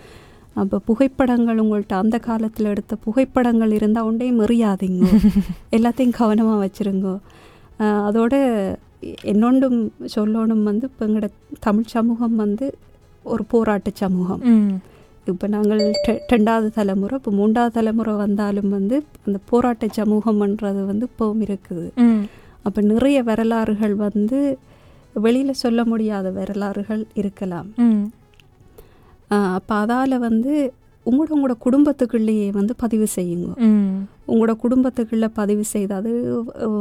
அப்போ 0.61 0.77
புகைப்படங்கள் 0.89 1.61
உங்கள்கிட்ட 1.63 1.95
அந்த 2.03 2.17
காலத்தில் 2.29 2.71
எடுத்த 2.73 2.95
புகைப்படங்கள் 3.07 3.73
இருந்தால் 3.79 4.09
ஒன்றையும் 4.09 4.43
எறியாதீங்க 4.47 5.05
எல்லாத்தையும் 5.77 6.17
கவனமாக 6.21 6.59
வச்சுருங்க. 6.65 7.09
அதோட 8.09 8.35
என்னொன்றும் 9.33 9.79
சொல்லணும் 10.15 10.67
வந்து 10.71 10.85
இப்போ 10.91 11.03
எங்களோட 11.07 11.29
தமிழ் 11.67 11.93
சமூகம் 11.97 12.37
வந்து 12.45 12.67
ஒரு 13.25 13.43
போராட்ட 13.53 13.91
சமூகம். 14.03 14.43
இப்போ 15.33 15.47
நாங்கள் 15.57 15.83
ரெண்டாவது 16.33 16.69
தலைமுறை 16.79 17.15
இப்போ 17.21 17.33
மூன்றாவது 17.41 17.75
தலைமுறை 17.79 18.15
வந்தாலும் 18.25 18.73
வந்து 18.77 18.97
அந்த 19.27 19.39
போராட்ட 19.51 19.87
சமூகம்ன்றது 20.01 20.83
வந்து 20.91 21.05
இப்போவும் 21.11 21.45
இருக்குது. 21.47 21.87
அப்போ 22.67 22.81
நிறைய 22.93 23.19
வரலாறுகள் 23.31 23.95
வந்து 24.07 24.39
வெளியில் 25.25 25.61
சொல்ல 25.65 25.81
முடியாத 25.93 26.27
வரலாறுகள் 26.41 27.03
இருக்கலாம். 27.21 27.69
அப்போ 29.35 29.75
அதால் 29.75 30.19
வந்து 30.19 30.73
உங்களோட 31.07 31.31
உங்களோட 31.31 31.55
குடும்பத்துக்குள்ளேயே 31.64 32.50
வந்து 32.50 32.75
பதிவு 32.76 33.07
செய்யுங்க. 33.17 33.49
உங்களோட 34.29 34.53
குடும்பத்துக்குள்ளே 34.62 35.29
பதிவு 35.33 35.64
செய்து 35.64 35.95
அது 35.95 36.12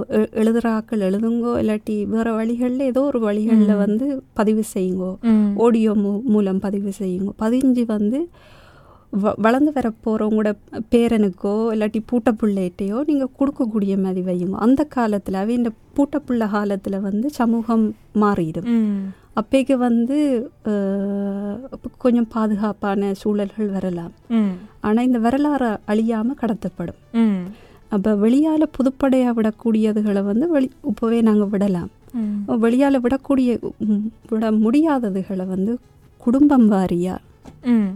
எ- 0.09 0.29
எழுதுற 0.33 0.65
ஆக்கள் 0.77 1.03
எழுதுங்கோ 1.09 1.51
இல்லாட்டி 1.61 2.05
வேறு 2.07 2.33
வழிகளில் 2.33 2.79
ஏதோ 2.79 3.01
ஒரு 3.01 3.19
வழிகளில் 3.19 3.75
வந்து 3.75 4.23
பதிவு 4.33 4.63
செய்யுங்கோ. 4.73 5.15
ஆடியோ 5.57 5.91
மூ 5.91 6.21
மூலம் 6.21 6.59
பதிவு 6.59 6.91
செய்யுங்க. 6.99 7.29
பதிஞ்சு 7.39 7.83
வந்து 7.85 8.29
வ 9.23 9.33
வளர்ந்து 9.37 9.71
வர 9.73 9.91
போகிறவங்களோட 10.05 10.53
பேரனுக்கோ 10.91 11.55
இல்லாட்டி 11.73 11.99
பூட்டப்புள்ளைட்டையோ 12.11 13.03
நீங்கள் 13.05 13.35
கொடுக்கக்கூடிய 13.39 14.01
மாதிரி 14.01 14.21
வையுங்க 14.21 14.51
அந்த 14.51 14.83
காலத்தில் 14.83 15.33
அவை 15.33 15.55
இந்த 15.55 15.71
பூட்டப்புள்ள 15.95 16.49
காலத்தில் 16.49 16.99
வந்து 16.99 17.29
சமூகம் 17.29 17.95
மாறிடும். 18.15 18.65
அப்பேக்கு 19.39 19.75
வந்து 19.87 20.17
கொஞ்சம் 22.03 22.29
பாதுகாப்பான 22.35 23.11
சூழல்கள் 23.21 23.69
வரலாம். 23.75 24.13
ஆனால் 24.87 25.07
இந்த 25.07 25.19
வரலாறு 25.25 25.69
அழியாமல் 25.91 26.39
கடத்தப்படும். 26.41 26.99
அப்போ 27.95 28.11
வெளியால் 28.25 28.73
புதுப்படையாக 28.77 29.35
விடக்கூடியதுகளை 29.37 30.21
வந்து 30.29 30.45
வெளி 30.55 30.69
இப்போவே 30.91 31.19
நாங்கள் 31.29 31.51
விடலாம். 31.53 31.91
வெளியால் 32.65 33.03
விடக்கூடிய 33.05 33.51
விட 34.31 34.51
முடியாததுகளை 34.65 35.45
வந்து 35.53 35.73
குடும்பம் 36.25 36.67
வாரியாக 36.73 37.19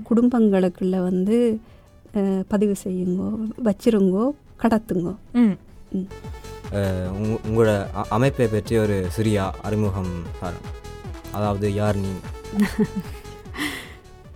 குடும்பங்களுக்குள்ள 0.10 0.98
வந்து 1.10 1.38
பதிவு 2.52 2.76
செய்யுங்கோ 2.84 3.30
வச்சிருங்கோ 3.68 4.26
கடத்துங்கோ. 4.64 5.14
உங்களோட 7.48 7.72
அமைப்பை 8.18 8.48
பற்றி 8.56 8.76
ஒரு 8.86 8.98
சிறிய 9.18 9.46
அறிமுகம் 9.68 10.12
தாரும் 10.40 10.68
அதாவது 11.38 11.68
யார் 11.74 11.98
நீ? 11.98 12.12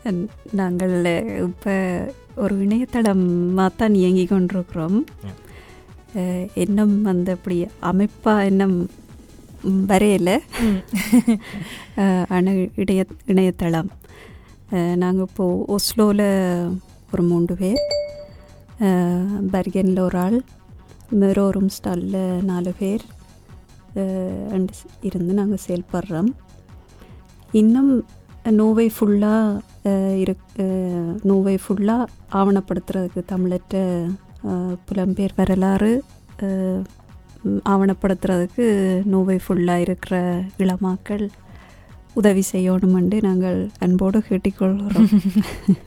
நாங்கள் 0.51 0.95
இப்போ 1.41 1.73
ஒரு 2.35 2.55
இணையதளமாக 2.65 3.69
தான் 3.77 3.95
இயங்கி 3.95 4.25
கொண்டிருக்கிறோம். 4.25 4.97
இன்னும் 6.55 6.95
வந்து 7.01 7.31
அப்படி 7.31 7.57
அமைப்பாக 7.81 8.45
இன்னும் 8.45 8.75
வரையலை. 9.87 10.35
ஆனால் 12.33 12.61
இணைய 12.75 13.05
இணையதளம். 13.25 13.91
நாங்கள் 14.95 15.27
இப்போது 15.29 15.63
ஒஸ்லோவில் 15.77 16.27
ஒரு 17.13 17.23
மூன்று 17.23 17.55
பேர். 17.55 17.81
பர்கனில் 19.53 19.99
ஒரு 19.99 20.17
ஆள் 20.17 20.39
மெரோரும் 21.21 21.73
ஸ்டாலில் 21.77 22.21
நாலு 22.43 22.73
பேர். 22.79 23.05
and 24.55 24.69
இருந்து 25.01 25.33
நாங்கள் 25.33 25.63
செயல்படுறோம். 25.67 26.29
இன்னும் 27.59 27.89
நோவை 28.59 28.85
ஃபுல்லாக 28.95 29.89
இரு 30.21 30.35
நோவை 31.29 31.55
ஃபுல்லாக 31.63 32.05
ஆவணப்படுத்துறதுக்கு 32.39 33.21
தமிழற்ற 33.31 33.81
புலம்பெயர் 34.87 35.35
வரலாறு 35.39 35.91
ஆவணப்படுத்துறதுக்கு 37.73 38.65
நோவை 39.13 39.37
ஃபுல்லாக 39.45 39.85
இருக்கிற 39.85 40.15
இளமாக்கள் 40.63 41.25
உதவி 42.13 42.43
செய்யணுமென்று 42.53 43.19
நாங்கள் 43.27 43.59
அன்போடு 43.79 44.21
கேட்டிக்கொள்கிறோம். 44.29 45.11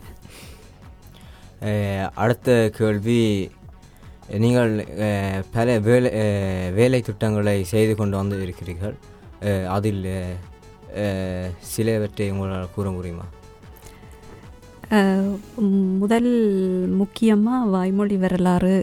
அடுத்த 2.22 2.48
கேள்வி 2.78 3.20
நீங்கள் 4.42 4.72
பல 5.50 5.78
வேலை 5.86 6.10
வேலை 6.78 7.00
திட்டங்களை 7.00 7.58
செய்து 7.74 7.94
கொண்டு 8.00 8.16
வந்து 8.16 8.36
இருக்கிறீர்கள். 8.46 8.96
அதில் 9.76 10.02
சிலவற்றை 11.72 12.26
உங்களால் 12.30 12.74
கூற 12.74 12.90
முடியுமா? 12.90 13.26
முதல் 16.02 16.30
முக்கியமாக 17.00 17.70
வாய்மொழி 17.74 18.16
வரலாறு 18.24 18.74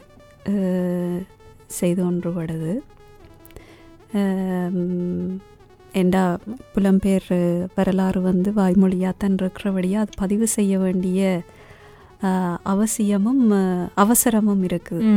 செய்து 1.80 2.02
ஒன்றுபடுது 2.10 2.74
ஏண்டா 6.00 6.24
புலம்பெயர் 6.74 7.30
வரலாறு 7.76 8.20
வந்து 8.22 8.50
வாய்மொழியாக 8.60 9.14
தான் 9.18 9.38
இருக்கிறபடியாக 9.42 10.04
அது 10.06 10.14
பதிவு 10.24 10.46
செய்ய 10.48 10.74
வேண்டிய 10.80 11.42
அவசியமும் 12.74 13.44
அவசரமும் 14.04 14.64
இருக்குது 14.70 15.08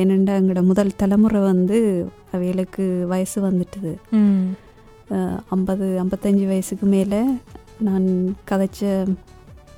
என்னென்னா 0.00 0.36
எங்களோட 0.40 0.62
முதல் 0.62 0.96
தலைமுறை 0.96 1.40
வந்து 1.40 1.78
அவைகளுக்கு 2.36 2.84
வயசு 3.12 3.38
வந்துட்டுது. 3.48 3.92
ஐம்பது 5.56 5.86
ஐம்பத்தஞ்சு 6.04 6.46
வயசுக்கு 6.52 6.86
மேலே 6.94 7.20
நான் 7.88 8.06
கதைச்ச 8.50 8.82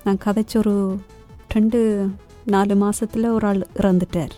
நான் 0.05 0.25
கதைச்ச 0.25 0.53
ஒரு 0.63 0.75
ரெண்டு 1.55 1.81
நாலு 2.55 2.75
மாசத்துல 2.85 3.31
ஒரு 3.37 3.47
ஆள் 3.51 3.61
இறந்துட்டார். 3.81 4.35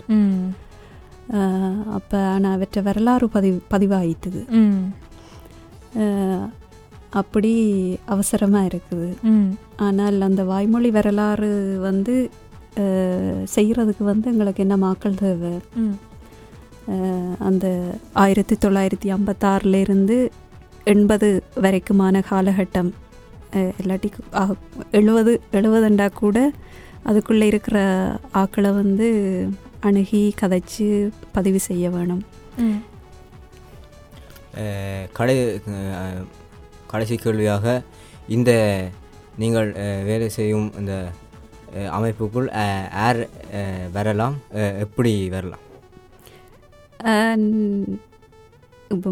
அப்போ 1.98 2.18
ஆனால் 2.34 2.54
அவற்றை 2.56 2.80
வரலாறு 2.88 3.26
பதிவு 3.36 3.58
பதிவாயிட்டுது. 3.72 4.42
அப்படி 7.20 7.52
அவசரமாக 8.14 8.68
இருக்குது. 8.70 9.08
ஆனால் 9.86 10.18
அந்த 10.28 10.42
வாய்மொழி 10.52 10.90
வரலாறு 10.98 11.50
வந்து 11.88 12.14
செய்கிறதுக்கு 13.54 14.04
வந்து 14.12 14.30
எங்களுக்கு 14.32 14.64
என்ன 14.64 14.76
மாக்கள் 14.86 15.20
தேவை? 15.24 15.54
அந்த 17.48 17.66
ஆயிரத்தி 18.22 18.54
தொள்ளாயிரத்தி 18.64 19.08
ஐம்பத்தாறுலேருந்து 19.16 20.16
எண்பது 20.84 21.28
வரைக்குமான 21.56 22.22
காலகட்டம். 22.30 22.90
இல்லாட்டி 23.80 24.08
எழுபது 24.90 25.40
எழுபதுண்டா 25.52 26.12
கூட 26.12 26.38
அதுக்குள்ளே 27.02 27.46
இருக்கிற 27.46 27.78
ஆக்களை 28.32 28.70
வந்து 28.72 29.08
அணுகி 29.80 30.34
கதைச்சு 30.40 30.86
பதிவு 31.32 31.58
செய்ய 31.60 31.90
வேணும். 31.90 32.22
கடை 35.12 35.36
கடைசி 36.86 37.16
கேள்வியாக 37.16 37.66
இந்த 38.28 38.50
நீங்கள் 39.36 39.68
வேலை 40.04 40.28
செய்யும் 40.28 40.72
இந்த 40.78 40.94
அமைப்புக்குள் 41.92 42.48
யார் 42.96 43.20
அஹ், 43.52 43.90
வரலாம்? 43.92 44.36
எப்படி 44.78 45.28
வரலாம்? 45.28 45.62
இப்போ 48.90 49.10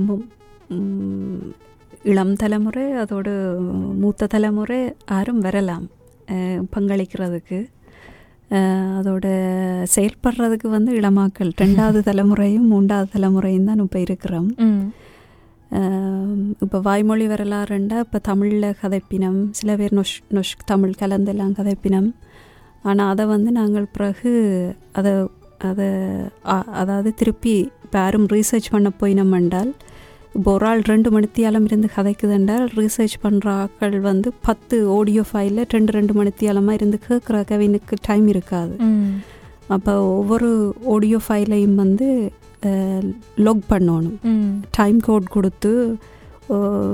இளம் 2.11 2.35
தலைமுறை 2.43 2.85
அதோட 3.03 3.29
மூத்த 4.03 4.29
தலைமுறை 4.35 4.79
யாரும் 5.13 5.41
வரலாம் 5.47 5.85
பங்களிக்கிறதுக்கு. 6.75 7.59
அதோட 8.99 9.27
செயல்படுறதுக்கு 9.95 10.69
வந்து 10.77 10.91
இளமாக்கள் 11.01 11.51
ரெண்டாவது 11.63 12.01
தலைமுறையும் 12.09 12.71
மூன்றாவது 12.73 13.11
தலைமுறையும் 13.17 13.69
தான் 13.71 13.83
இப்போ 13.85 13.99
இருக்கிறோம். 14.07 14.49
இப்போ 16.65 16.79
வாய்மொழி 16.89 17.27
வரலாறுண்டா 17.33 17.99
இப்போ 18.07 18.19
தமிழில் 18.31 18.79
கதைப்பினம் 18.81 19.41
சில 19.59 19.77
பேர் 19.81 19.95
நொஷ் 19.99 20.17
நொஷ் 20.37 20.55
தமிழ் 20.73 20.99
கலந்தெல்லாம் 21.03 21.55
கதைப்பினம். 21.61 22.09
ஆனால் 22.89 23.11
அதை 23.13 23.25
வந்து 23.35 23.51
நாங்கள் 23.61 23.93
பிறகு 23.97 24.33
அதை 24.99 25.13
அதை 25.71 25.89
அதாவது 26.81 27.11
திருப்பி 27.21 27.57
இப்போ 27.85 27.97
யாரும் 28.05 28.27
ரீசர்ச் 28.35 28.73
பண்ண 28.75 28.89
போயினோம் 29.01 29.35
என்றால் 29.39 29.73
இப்போ 30.35 30.51
ஒரு 30.57 30.65
ஆள் 30.71 30.83
ரெண்டு 30.91 31.09
மணித்தியாலம் 31.15 31.67
இருந்து 31.69 31.89
கதைக்குதுன்றால் 31.95 32.67
ரீசர்ச் 32.79 33.17
பண்ணுற 33.25 33.47
ஆட்கள் 33.63 33.97
வந்து 34.11 34.29
பத்து 34.47 34.77
ஆடியோ 34.97 35.23
ஃபைலில் 35.31 35.69
ரெண்டு 35.75 35.93
ரெண்டு 35.97 36.13
மணித்தியாலமாக 36.19 36.79
இருந்து 36.79 36.99
கேட்குற 37.07 37.39
கவினுக்கு 37.51 37.97
டைம் 38.09 38.27
இருக்காது. 38.35 38.75
அப்போ 39.77 39.93
ஒவ்வொரு 40.21 40.51
ஆடியோ 40.95 41.19
ஃபைலையும் 41.27 41.77
வந்து 41.83 42.09
லொக் 43.47 43.65
பண்ணணும். 43.73 44.17
டைம் 44.79 44.99
கோட் 45.09 45.29
கொடுத்து 45.37 45.73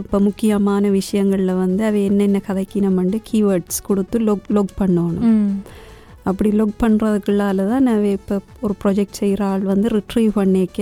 இப்போ 0.02 0.18
முக்கியமான 0.28 0.88
விஷயங்களில் 0.96 1.60
வந்து 1.64 1.82
அவை 1.88 2.00
என்னென்ன 2.08 2.40
கதைக்கினமண்டு 2.48 3.18
கீவேர்ட்ஸ் 3.28 3.78
கொடுத்து 3.88 4.16
லொக் 4.28 4.48
லொக் 4.56 4.74
பண்ணணும். 4.80 5.52
அப்படி 6.30 6.50
லொக் 6.60 6.74
பண்ணுறதுக்குள்ளால 6.82 7.64
தான் 7.70 7.86
நான் 7.88 8.04
இப்போ 8.18 8.36
ஒரு 8.64 8.74
ப்ராஜெக்ட் 8.82 9.20
செய்கிற 9.22 9.42
ஆள் 9.52 9.64
வந்து 9.72 9.88
ரிட்ரீவ் 9.98 10.32
பண்ணிக்க 10.40 10.80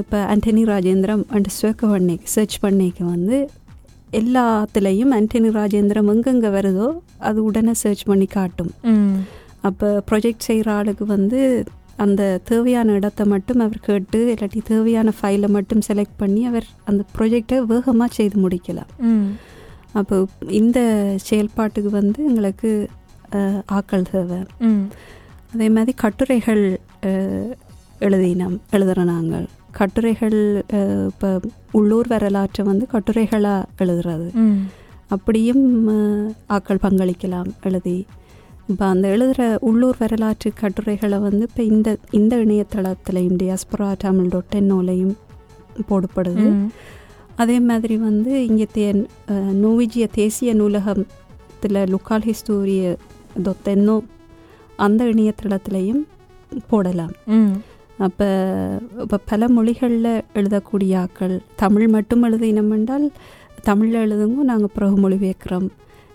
இப்போ 0.00 0.18
ஆண்டனி 0.30 0.62
ராஜேந்திரம் 0.66 1.22
அண்ட் 1.28 1.48
ஸ்வேக்க 1.52 1.86
பண்ணிக்க 1.86 2.32
சர்ச் 2.34 2.58
பண்ணிக்க 2.60 3.00
வந்து 3.06 3.36
எல்லாத்துலேயும் 4.12 5.12
ஆண்டனி 5.12 5.48
ராஜேந்திரம் 5.52 6.10
எங்கெங்கே 6.12 6.50
வருதோ 6.50 6.88
அது 7.20 7.38
உடனே 7.44 7.72
சர்ச் 7.76 8.04
பண்ணி 8.04 8.26
காட்டும். 8.28 8.70
அப்போ 9.62 9.88
ப்ரொஜெக்ட் 10.10 10.38
செய்கிற 10.40 10.68
ஆளுக்கு 10.72 11.04
வந்து 11.08 11.40
அந்த 11.96 12.22
தேவையான 12.44 12.92
இடத்த 12.92 13.24
மட்டும் 13.24 13.60
அவர் 13.60 13.80
கேட்டு 13.80 14.18
இல்லாட்டி 14.32 14.60
தேவையான 14.64 15.12
ஃபைலை 15.18 15.48
மட்டும் 15.48 15.82
செலக்ட் 15.88 16.18
பண்ணி 16.18 16.42
அவர் 16.46 16.66
அந்த 16.84 17.02
ப்ரொஜெக்டை 17.14 17.58
வேகமாக 17.66 18.10
செய்து 18.12 18.36
முடிக்கலாம். 18.40 18.90
அப்போ 19.94 20.16
இந்த 20.56 20.78
செயல்பாட்டுக்கு 21.26 21.90
வந்து 21.92 22.20
எங்களுக்கு 22.24 22.70
அஹ், 23.32 23.62
ஆட்கள் 23.68 24.10
தேவை. 24.10 24.40
அதே 25.54 25.68
மாதிரி 25.68 25.92
கட்டுரைகள் 25.96 26.64
எழுதினோம் 28.00 28.56
எழுதுகிற 28.70 29.04
நாங்கள். 29.04 29.46
கட்டுரைகள் 29.72 30.38
இப்போ 31.06 31.28
உள்ளூர் 31.72 32.06
வரலாற்றை 32.08 32.66
வந்து 32.66 32.86
கட்டுரைகளாக 32.92 33.64
எழுதுறது. 33.78 34.28
அப்படியும் 35.08 35.64
அஹ், 35.88 36.30
ஆட்கள் 36.46 36.82
பங்களிக்கலாம் 36.82 37.50
எழுதி. 37.62 37.96
இப்போ 38.68 38.84
அந்த 38.84 39.08
எழுதுகிற 39.08 39.58
உள்ளூர் 39.60 39.96
வரலாற்று 39.98 40.52
கட்டுரைகளை 40.54 41.18
வந்து 41.18 41.42
இப்போ 41.42 41.62
இந்த 41.64 41.88
இந்த 42.10 42.36
இணையதளத்துலையும் 42.36 43.36
டியாஸ்பரா 43.36 43.92
தமிழ் 43.96 44.28
டாட் 44.28 44.54
என்னோலையும் 44.54 45.14
போடப்படுது. 45.88 46.46
அதே 47.36 47.60
மாதிரி 47.60 47.96
வந்து 47.98 48.44
இங்கே 48.44 48.66
தே 48.74 48.84
நோவிஜிய 49.60 50.06
தேசிய 50.12 50.54
நூலகத்தில் 50.54 51.78
லுக்கால் 51.92 52.26
ஹிஸ்டோரிய 52.26 52.82
தொத்தென்னோ 53.44 53.96
அந்த 54.76 55.04
இணையதளத்துலையும் 55.04 56.02
போடலாம். 56.68 57.14
அப்போ 57.98 58.26
இப்போ 59.02 59.18
பல 59.24 59.48
மொழிகளில் 59.48 60.08
எழுதக்கூடிய 60.34 60.94
ஆக்கள் 61.04 61.40
தமிழ் 61.56 61.88
மட்டும் 61.88 62.22
எழுதினோம் 62.22 62.70
என்றால் 62.70 63.06
தமிழில் 63.62 64.02
எழுதுங்க 64.04 64.42
நாங்கள் 64.42 64.74
பிறகு 64.74 64.96
மொழிபெயர்க்கிறோம் 64.96 65.68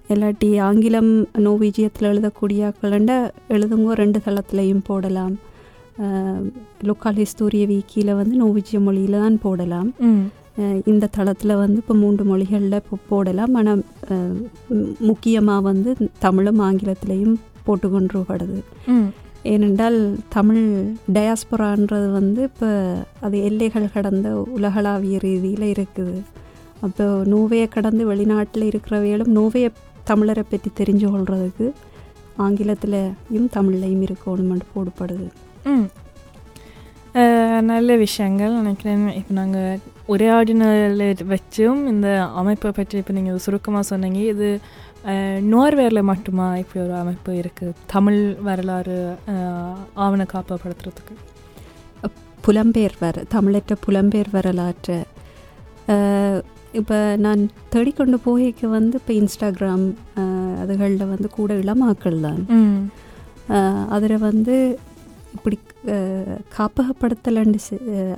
இல்லாட்டி 0.10 0.60
ஆங்கிலம் 0.60 1.12
நோவிஜியத்தில் 1.38 2.10
எழுதக்கூடிய 2.12 2.68
ஆக்கள்ண்ட 2.70 3.14
எழுதுங்க 3.50 3.94
ரெண்டு 3.94 4.20
தளத்துலையும் 4.26 4.84
போடலாம். 4.84 5.36
லோக்கல் 6.82 7.20
ஹிஸ்டோரிய 7.22 7.66
வீக்கியில் 7.72 8.14
வந்து 8.14 8.36
நோவிஜிய 8.44 8.80
மொழியில் 8.80 9.18
தான் 9.20 9.38
போடலாம். 9.38 9.90
இந்த 10.86 11.10
தளத்தில் 11.18 11.56
வந்து 11.56 11.78
இப்போ 11.78 11.94
மூன்று 11.94 12.24
மொழிகளில் 12.26 12.74
இப்போ 12.74 12.98
போடலாம். 13.10 13.56
ஆனால் 13.56 13.82
முக்கியமாக 15.00 15.62
வந்து 15.62 15.92
தமிழும் 16.20 16.60
ஆங்கிலத்திலையும் 16.60 17.36
போட்டுக்கொண்டுபடுது 17.68 18.60
ம். 18.88 19.08
ஏனென்றால் 19.52 19.98
தமிழ் 20.36 20.66
டயாஸ்பொரான்றது 21.16 22.08
வந்து 22.20 22.42
இப்போ 22.50 22.70
அது 23.26 23.38
எல்லைகள் 23.48 23.94
கடந்த 23.96 24.30
உலகளாவிய 24.58 25.18
ரீதியில் 25.24 25.66
இருக்குது. 25.74 26.16
அப்போ 26.86 27.06
நோவையை 27.34 27.68
கடந்து 27.76 28.04
வெளிநாட்டில் 28.12 28.68
இருக்கிறவைகளும் 28.72 29.34
நோவையை 29.40 29.70
தமிழரை 30.10 30.44
பற்றி 30.52 30.70
தெரிஞ்சு 30.82 31.08
கொள்றதுக்கு 31.14 31.68
ஆங்கிலத்திலையும் 32.46 33.50
தமிழ்லையும் 33.58 34.06
இருக்கணுமென்று 34.08 34.68
போடப்படுது 34.76 35.28
நல்ல 37.70 37.96
விஷயங்கள் 38.04 38.58
நினைக்கிறேன். 38.60 39.02
இப்போ 39.20 39.34
நாங்கள் 39.40 39.82
உரையாடினதில் 40.14 41.24
வச்சும் 41.32 41.82
இந்த 41.92 42.08
அமைப்பை 42.42 42.70
பற்றி 42.78 42.96
இப்போ 43.02 43.14
நீங்கள் 43.18 43.42
சுருக்கமாக 43.46 43.86
சொன்னீங்க. 43.90 44.20
இது 44.34 44.48
நோர்வேரில் 45.54 46.10
மட்டுமா 46.12 46.56
இப்படி 46.58 46.84
ஒரு 46.84 46.94
அமைப்பு 46.94 47.32
இருக்குது 47.34 47.76
தமிழ் 47.86 48.36
வரலாறு 48.42 48.98
ஆவண 49.94 50.26
காப்பப்படுத்துறதுக்கு 50.34 51.16
புலம்பெயர் 52.48 52.96
வர 53.00 53.24
தமிழற்ற 53.34 53.74
புலம்பெயர் 53.88 54.30
வரலாற்றை. 54.32 55.00
இப்போ 56.72 56.98
நான் 57.18 57.42
தேடிக்கொண்டு 57.70 58.18
போய்க்கு 58.26 58.66
வந்து 58.70 59.00
இப்போ 59.02 59.14
இன்ஸ்டாகிராம் 59.14 59.86
அதுகளில் 60.62 61.12
வந்து 61.14 61.30
கூட 61.30 61.54
இளமாக்கள் 61.54 62.20
தான் 62.20 62.42
அதில் 63.90 64.18
வந்து 64.18 64.56
இப்படி 65.36 65.58
காப்பகப்படுத்தலன்னு 66.58 67.60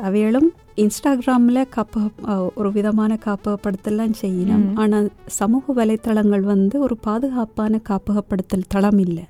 அவைகளும் 0.07 0.49
இன்ஸ்டாகிராமில் 0.83 1.61
காப்பக 1.75 2.35
ஒரு 2.59 2.69
விதமான 2.77 3.17
காப்பகப்படுத்தலாம் 3.25 4.15
செய்யணும். 4.21 4.65
ஆனால் 4.81 5.07
சமூக 5.39 5.73
வலைத்தளங்கள் 5.79 6.45
வந்து 6.53 6.75
ஒரு 6.85 6.95
பாதுகாப்பான 7.07 7.79
காப்பகப்படுத்தல் 7.89 8.69
தளம் 8.75 9.01
இல்லை. 9.05 9.25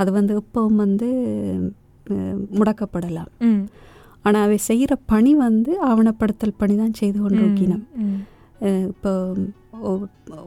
அது 0.00 0.10
வந்து 0.18 0.32
எப்பவும் 0.42 0.80
வந்து 0.84 1.08
முடக்கப்படலாம். 2.60 3.30
ஆனால் 4.26 4.44
அவை 4.46 4.58
செய்கிற 4.70 4.92
பணி 5.12 5.32
வந்து 5.46 5.72
ஆவணப்படுத்தல் 5.90 6.58
பணி 6.62 6.74
தான் 6.82 6.98
செய்து 7.00 7.18
கொண்டிருக்கணும் 7.24 7.84
இப்போ 8.92 9.12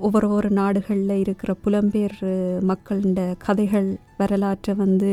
ஒவ்வொரு 0.05 0.27
ஒரு 0.37 0.49
நாடுகளில் 0.57 1.21
இருக்கிற 1.23 1.51
புலம்பெயர் 1.65 2.17
மக்களின் 2.71 3.13
கதைகள் 3.45 3.87
வரலாற்றை 4.21 4.73
வந்து 4.81 5.11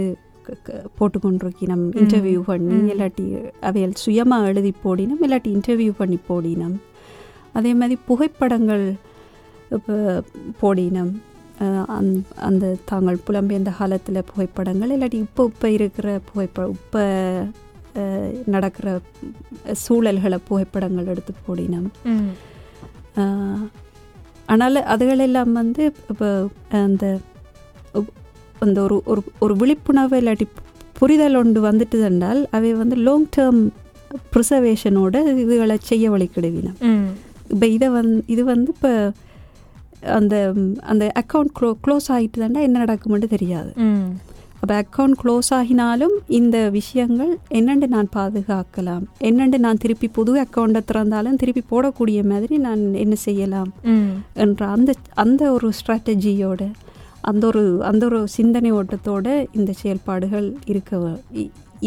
போட்டு 0.97 1.19
கொண்டிருக்கணும் 1.19 1.85
இன்டர்வியூ 2.01 2.41
பண்ணி. 2.51 2.77
இல்லாட்டி 2.93 3.25
அவைகள் 3.61 3.95
சுயமாக 4.05 4.47
எழுதி 4.47 4.73
போடினோம் 4.85 5.23
இல்லாட்டி 5.23 5.51
இன்டர்வியூ 5.57 5.93
பண்ணி 5.97 6.19
போடினோம். 6.29 6.77
அதே 7.53 7.75
மாதிரி 7.75 8.01
புகைப்படங்கள் 8.07 8.85
இப்போ 9.77 9.95
போடினோம். 10.63 11.13
அஹ் 11.61 12.21
அந்த 12.49 12.77
தாங்கள் 12.85 13.19
புலம்பெயர்ந்த 13.27 13.73
காலத்தில் 13.79 14.27
புகைப்படங்கள் 14.31 14.93
இல்லாட்டி 14.97 15.19
இப்போ 15.27 15.45
இப்போ 15.45 15.71
இருக்கிற 15.71 16.21
புகைப்ப 16.29 16.69
இப்போ 16.77 17.03
நடக்கிற 18.47 18.89
சூழல்களை 19.85 20.39
புகைப்படங்கள் 20.49 21.07
எடுத்து 21.07 21.33
போடினோம். 21.47 21.89
ஆனால் 24.53 24.77
அதுகளெல்லாம் 24.95 25.53
வந்து 25.53 25.83
இப்போ 26.11 26.29
அந்த 26.85 27.07
அந்த 28.59 28.79
ஒரு 28.83 28.97
ஒரு 29.07 29.23
ஒரு 29.39 29.55
விழிப்புணர்வு 29.57 30.19
இல்லாட்டி 30.21 30.47
புரிதல் 30.97 31.37
ஒன்று 31.37 31.61
வந்துட்டு 31.65 31.99
என்றால் 32.07 32.41
அவை 32.51 32.71
வந்து 32.75 32.97
லாங் 33.03 33.29
டேர்ம் 33.37 33.61
ப்ரிசர்வேஷனோட 34.33 35.15
இதுகளை 35.37 35.77
செய்ய 35.83 36.07
வழிக்கிடுவினம் 36.11 36.79
ம். 36.89 37.09
இப்போ 37.51 37.67
இதை 37.75 37.89
வந் 37.91 38.13
இது 38.27 38.43
வந்து 38.47 38.71
இப்போ 38.75 38.93
அந்த 40.17 40.35
அந்த 40.85 41.05
அக்கௌண்ட் 41.21 41.53
க்ளோ 41.57 41.69
க்ளோஸ் 41.85 42.09
ஆகிட்டு 42.15 42.41
தாண்டா 42.41 42.61
என்ன 42.63 42.83
நடக்குமென்று 42.83 43.29
தெரியாது. 43.29 43.71
அப்போ 44.61 44.75
அக்கௌண்ட் 44.77 45.17
க்ளோஸ் 45.21 45.49
ஆகினாலும் 45.57 46.15
இந்த 46.39 46.57
விஷயங்கள் 46.71 47.31
என்னென்று 47.51 47.89
நான் 47.89 48.09
பாதுகாக்கலாம் 48.15 49.05
என்னென்று 49.21 49.59
நான் 49.59 49.81
திருப்பி 49.83 50.09
புது 50.15 50.33
அக்கௌண்ட்டை 50.41 50.83
திறந்தாலும் 50.85 51.37
திருப்பி 51.37 51.63
போடக்கூடிய 51.71 52.23
மாதிரி 52.25 52.57
நான் 52.65 52.83
என்ன 52.97 53.17
செய்யலாம் 53.23 53.71
என்ற 54.37 54.61
அந்த 54.69 54.91
அந்த 55.17 55.43
ஒரு 55.53 55.69
ஸ்ட்ராட்டஜியோட 55.79 56.63
அந்த 57.31 57.43
ஒரு 57.51 57.63
அந்த 57.91 58.03
ஒரு 58.07 58.19
சிந்தனை 58.37 58.71
ஓட்டத்தோட 58.73 59.27
இந்த 59.53 59.71
செயல்பாடுகள் 59.83 60.49
இருக்க 60.73 61.01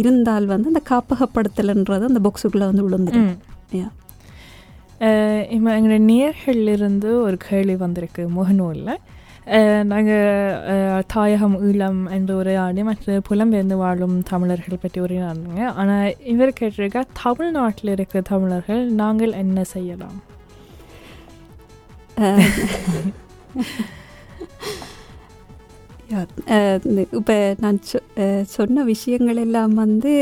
இருந்தால் 0.01 0.51
வந்து 0.53 0.71
அந்த 0.71 0.81
காப்பகப்படுத்தல்ன்றது 0.89 2.09
அந்த 2.09 2.21
பாக்ஸுக்குள்ளே 2.25 2.67
வந்து 2.69 2.85
விழுந்துடும் 2.87 3.31
இப்போ 5.55 5.69
எங்களோட 5.77 5.99
நேர்களிலிருந்து 6.11 7.09
ஒரு 7.25 7.37
கேள்வி 7.47 7.75
வந்திருக்கு. 7.83 8.23
முகநூலில். 8.37 8.91
நாங்கள் 9.91 11.03
தாயகம் 11.13 11.55
ஈழம் 11.67 12.01
என்ற 12.17 12.31
உரையாடி 12.35 12.81
மற்ற 12.89 13.17
புலம்பெயர்ந்து 13.29 13.77
வாழும் 13.83 14.17
தமிழர்கள் 14.31 14.81
பற்றி 14.83 14.99
உரையாடுங்க 15.01 15.61
ஆனால் 15.81 16.15
இவர் 16.33 16.57
கேட்டிருக்க 16.59 17.01
தமிழ்நாட்டில் 17.23 17.93
இருக்கிற 17.95 18.21
தமிழர்கள் 18.31 18.83
நாங்கள் 19.01 19.33
என்ன 19.43 19.63
செய்யலாம்? 19.73 20.19
இப்போ 27.11 27.35
நான் 27.59 27.79
சொ- 27.89 28.05
சொன்ன 28.47 28.83
விஷயங்கள் 28.83 29.35
எல்லாம் 29.37 29.73
வந்து 29.75 30.13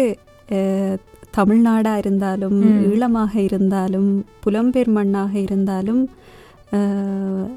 அஹ், 0.49 0.97
தமிழ்நாடா 1.37 1.97
இருந்தாலும். 1.97 2.57
ஈழமாக 2.87 3.35
இருந்தாலும் 3.39 4.07
புலம்பெயர் 4.43 4.95
மண்ணாக 4.95 5.35
இருந்தாலும் 5.39 6.01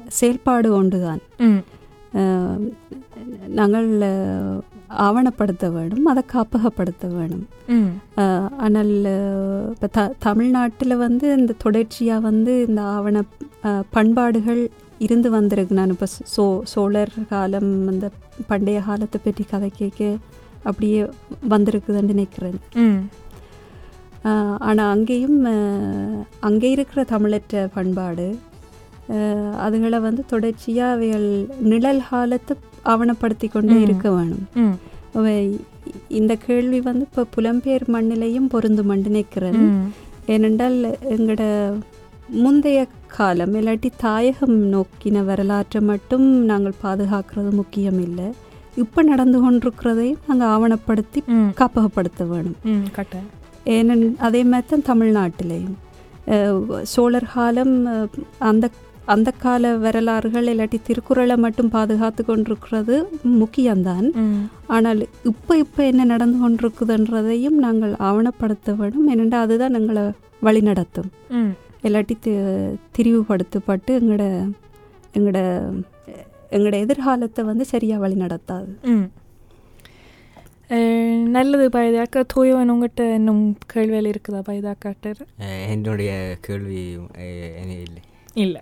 செயல்பாடு 0.09 0.73
ஒன்றுதான். 0.73 1.21
நாங்கள் 3.51 3.87
ஆவணப்படுத்த 4.99 5.69
வேணும் 5.69 6.05
அதை 6.05 6.23
காப்பகப்படுத்த 6.33 7.07
வேணும். 7.13 7.45
ஆனால் 8.57 8.91
இப்போ 9.71 9.87
த 9.91 10.13
தமிழ்நாட்டில் 10.19 10.95
வந்து 10.95 11.37
இந்த 11.37 11.53
தொடர்ச்சியாக 11.57 12.19
வந்து 12.19 12.65
இந்த 12.67 12.81
ஆவண 12.91 13.17
பண்பாடுகள் 13.89 14.61
இருந்து 15.03 15.29
வந்திருக்கு 15.29 15.75
நான் 15.75 15.93
இப்போ 15.95 16.07
சோ 16.35 16.43
சோழர் 16.73 17.13
காலம் 17.29 17.71
அந்த 17.87 18.05
பண்டைய 18.47 18.79
காலத்தை 18.85 19.19
பற்றி 19.23 19.43
கதை 19.43 19.69
கேட்க 19.77 20.01
அப்படியே 20.63 20.99
வந்திருக்குதுன்னு 21.49 22.11
நினைக்கிறேன். 22.13 22.59
ஆனால் 24.67 24.91
அங்கேயும் 24.95 25.39
அங்கே 26.49 26.69
இருக்கிற 26.75 27.01
தமிழற்ற 27.09 27.63
பண்பாடு 27.73 28.27
அதுகளை 29.65 29.99
வந்து 30.01 30.21
தொடர்ச்சியாக 30.25 30.93
அவைகள் 30.95 31.27
நிழல் 31.71 32.07
காலத்தை 32.09 32.55
ஆவணப்படுத்தி 32.93 33.47
கொண்டே. 33.49 33.75
இருக்க 33.85 34.07
வேணும். 34.11 34.45
இந்த 36.19 36.33
கேள்வி 36.45 36.79
வந்து 36.81 37.05
இப்போ 37.09 37.23
புலம்பெயர் 37.35 37.85
மண்ணிலையும் 37.95 38.51
பொருந்துமண்டு 38.53 39.09
நினைக்கிறேன். 39.09 39.59
ம். 39.67 39.89
ஏனென்றால் 40.33 40.77
எங்களோட 41.13 41.43
முந்தைய 42.43 42.79
காலம் 43.17 43.55
இல்லாட்டி 43.59 43.89
தாயகம் 44.03 44.57
நோக்கின 44.73 45.23
வரலாற்றை 45.29 45.81
மட்டும் 45.91 46.25
நாங்கள் 46.51 46.81
பாதுகாக்கிறது 46.83 47.51
முக்கியம் 47.59 47.99
இல்லை 48.07 48.27
இப்போ 48.83 48.99
நடந்து 49.09 49.39
கொண்டிருக்கிறதையும் 49.41 50.21
நாங்கள் 50.29 50.51
ஆவணப்படுத்தி 50.53 51.19
காப்பகப்படுத்த 51.59 52.23
வேணும். 52.31 52.57
ஏனென் 53.75 54.05
அதே 54.27 54.41
மாதிரி 54.51 54.67
தான் 54.69 54.87
தமிழ்நாட்டிலையும். 54.91 55.75
சோழர் 56.93 57.29
காலம் 57.33 57.75
அந்த 58.51 58.65
அந்த 59.13 59.29
கால 59.43 59.71
வரலாறுகள் 59.83 60.49
இல்லாட்டி 60.51 60.77
திருக்குறளை 60.87 61.35
மட்டும் 61.45 61.71
பாதுகாத்து 61.75 62.21
கொண்டிருக்கிறது 62.23 62.95
முக்கியம்தான். 63.41 64.07
ஆனால் 64.75 65.01
இப்போ 65.31 65.53
இப்போ 65.63 65.81
என்ன 65.91 66.05
நடந்து 66.13 66.37
கொண்டிருக்குதுன்றதையும் 66.43 67.57
நாங்கள் 67.65 67.93
ஆவணப்படுத்த 68.09 68.75
வேண்டும் 68.79 69.09
ஏனென்றால் 69.15 69.45
அதுதான் 69.47 69.77
எங்களை 69.81 70.05
வழிநடத்தும். 70.41 71.11
இல்லாட்டி 71.83 72.15
தி- 72.25 72.75
திரிவுபடுத்தப்பட்டு 72.97 73.91
எங்களோட 73.91 74.25
எங்களோட 75.13 75.39
எங்களோட 76.51 76.73
எதிர்காலத்தை 76.73 77.43
வந்து 77.43 77.65
சரியாக 77.65 78.01
வழி 78.01 78.15
நடத்தாது. 78.15 78.71
நல்லது 81.27 81.69
பைதாக்கா 81.69 82.23
தூயவன் 82.27 82.71
உங்கள்கிட்ட 82.71 83.13
இன்னும் 83.13 83.57
கேள்வியில் 83.73 84.13
இருக்குதா 84.13 84.41
பைதாக்காட்டு 84.47 85.13
அஹ் 85.39 85.67
என்னுடைய 85.69 86.37
கேள்வி 86.41 86.83
இல்லை 87.79 88.01
இல்லை. 88.43 88.61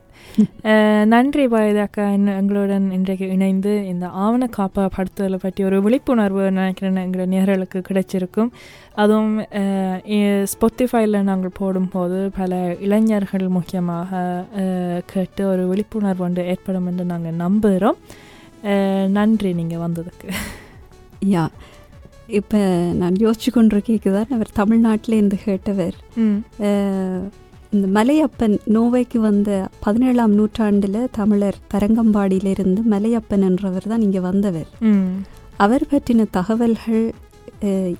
நன்றி 1.14 1.44
பாயதாக்கா 1.54 2.06
எங்களுடன் 2.40 2.86
இன்றைக்கு 2.98 3.26
இணைந்து 3.36 3.72
இந்த 3.92 4.06
ஆவண 4.24 4.48
காப்பப்படுத்துதலை 4.58 5.40
பற்றி 5.44 5.62
ஒரு 5.70 5.78
விழிப்புணர்வு 5.86 6.44
நினைக்கிறேன் 6.58 7.02
எங்களோட 7.04 7.28
நேர்களுக்கு 7.36 7.80
கிடைச்சிருக்கும். 7.90 8.52
அதுவும் 9.04 9.34
ஸ்பொத்திஃபைல 10.54 11.22
நாங்கள் 11.30 11.58
போடும்போது 11.60 12.20
பல 12.40 12.62
இளைஞர்கள் 12.88 13.48
முக்கியமாக 13.58 14.22
கேட்டு 15.14 15.44
ஒரு 15.52 15.66
விழிப்புணர்வு 15.72 16.26
ஒன்று 16.28 16.48
ஏற்படும் 16.54 16.90
என்று 16.92 17.06
நாங்கள் 17.14 17.42
நம்புகிறோம் 17.46 18.00
நன்றி 19.18 19.52
நீங்கள் 19.60 19.84
வந்ததுக்கு. 19.86 20.30
யா 21.34 21.46
இப்போ 22.40 22.60
நான் 23.02 23.22
யோசிச்சு 23.24 23.50
கொண்டிருக்கேக்குதான் 23.54 24.34
அவர் 24.36 24.58
தமிழ்நாட்டில் 24.60 25.16
இருந்து 25.18 25.38
கேட்டவர். 25.46 25.96
இந்த 27.72 27.88
மலையப்பன் 28.00 28.60
நோவைக்கு 28.66 29.20
வந்த 29.20 29.70
பதினேழாம் 29.80 30.34
நூற்றாண்டில் 30.34 31.08
தமிழர் 31.12 31.56
தரங்கம்பாடியிலிருந்து 31.74 32.82
மலையப்பன் 32.90 33.42
என்றவர் 33.42 33.88
தான் 33.88 34.02
இங்கே 34.02 34.20
வந்தவர். 34.20 34.68
ம். 34.80 35.12
அவர் 35.58 35.86
பற்றின 35.92 36.26
தகவல்கள் 36.32 37.14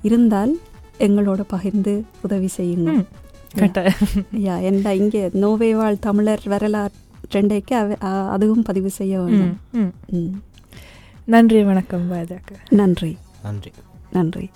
இருந்தால் 0.02 0.52
எங்களோட 0.98 1.40
பகிர்ந்து 1.46 2.04
உதவி 2.22 2.48
செய்யுங்க. 2.56 2.90
யா 4.42 4.62
என்ன 4.62 4.94
இங்கே 4.94 5.30
நோவே 5.34 5.74
வாழ் 5.74 5.98
தமிழர் 5.98 6.40
வரலாற்றைக்கு 6.46 7.74
அதுவும் 8.08 8.62
பதிவு 8.62 8.90
செய்ய 8.90 9.18
ம் 9.18 9.54
வேண்டும். 9.72 10.40
நன்றி 11.24 11.64
வணக்கம் 11.64 12.12
பாஜக 12.12 12.50
நன்றி. 12.70 13.16
நன்றி. 13.42 13.70
நன்றி. 14.10 14.50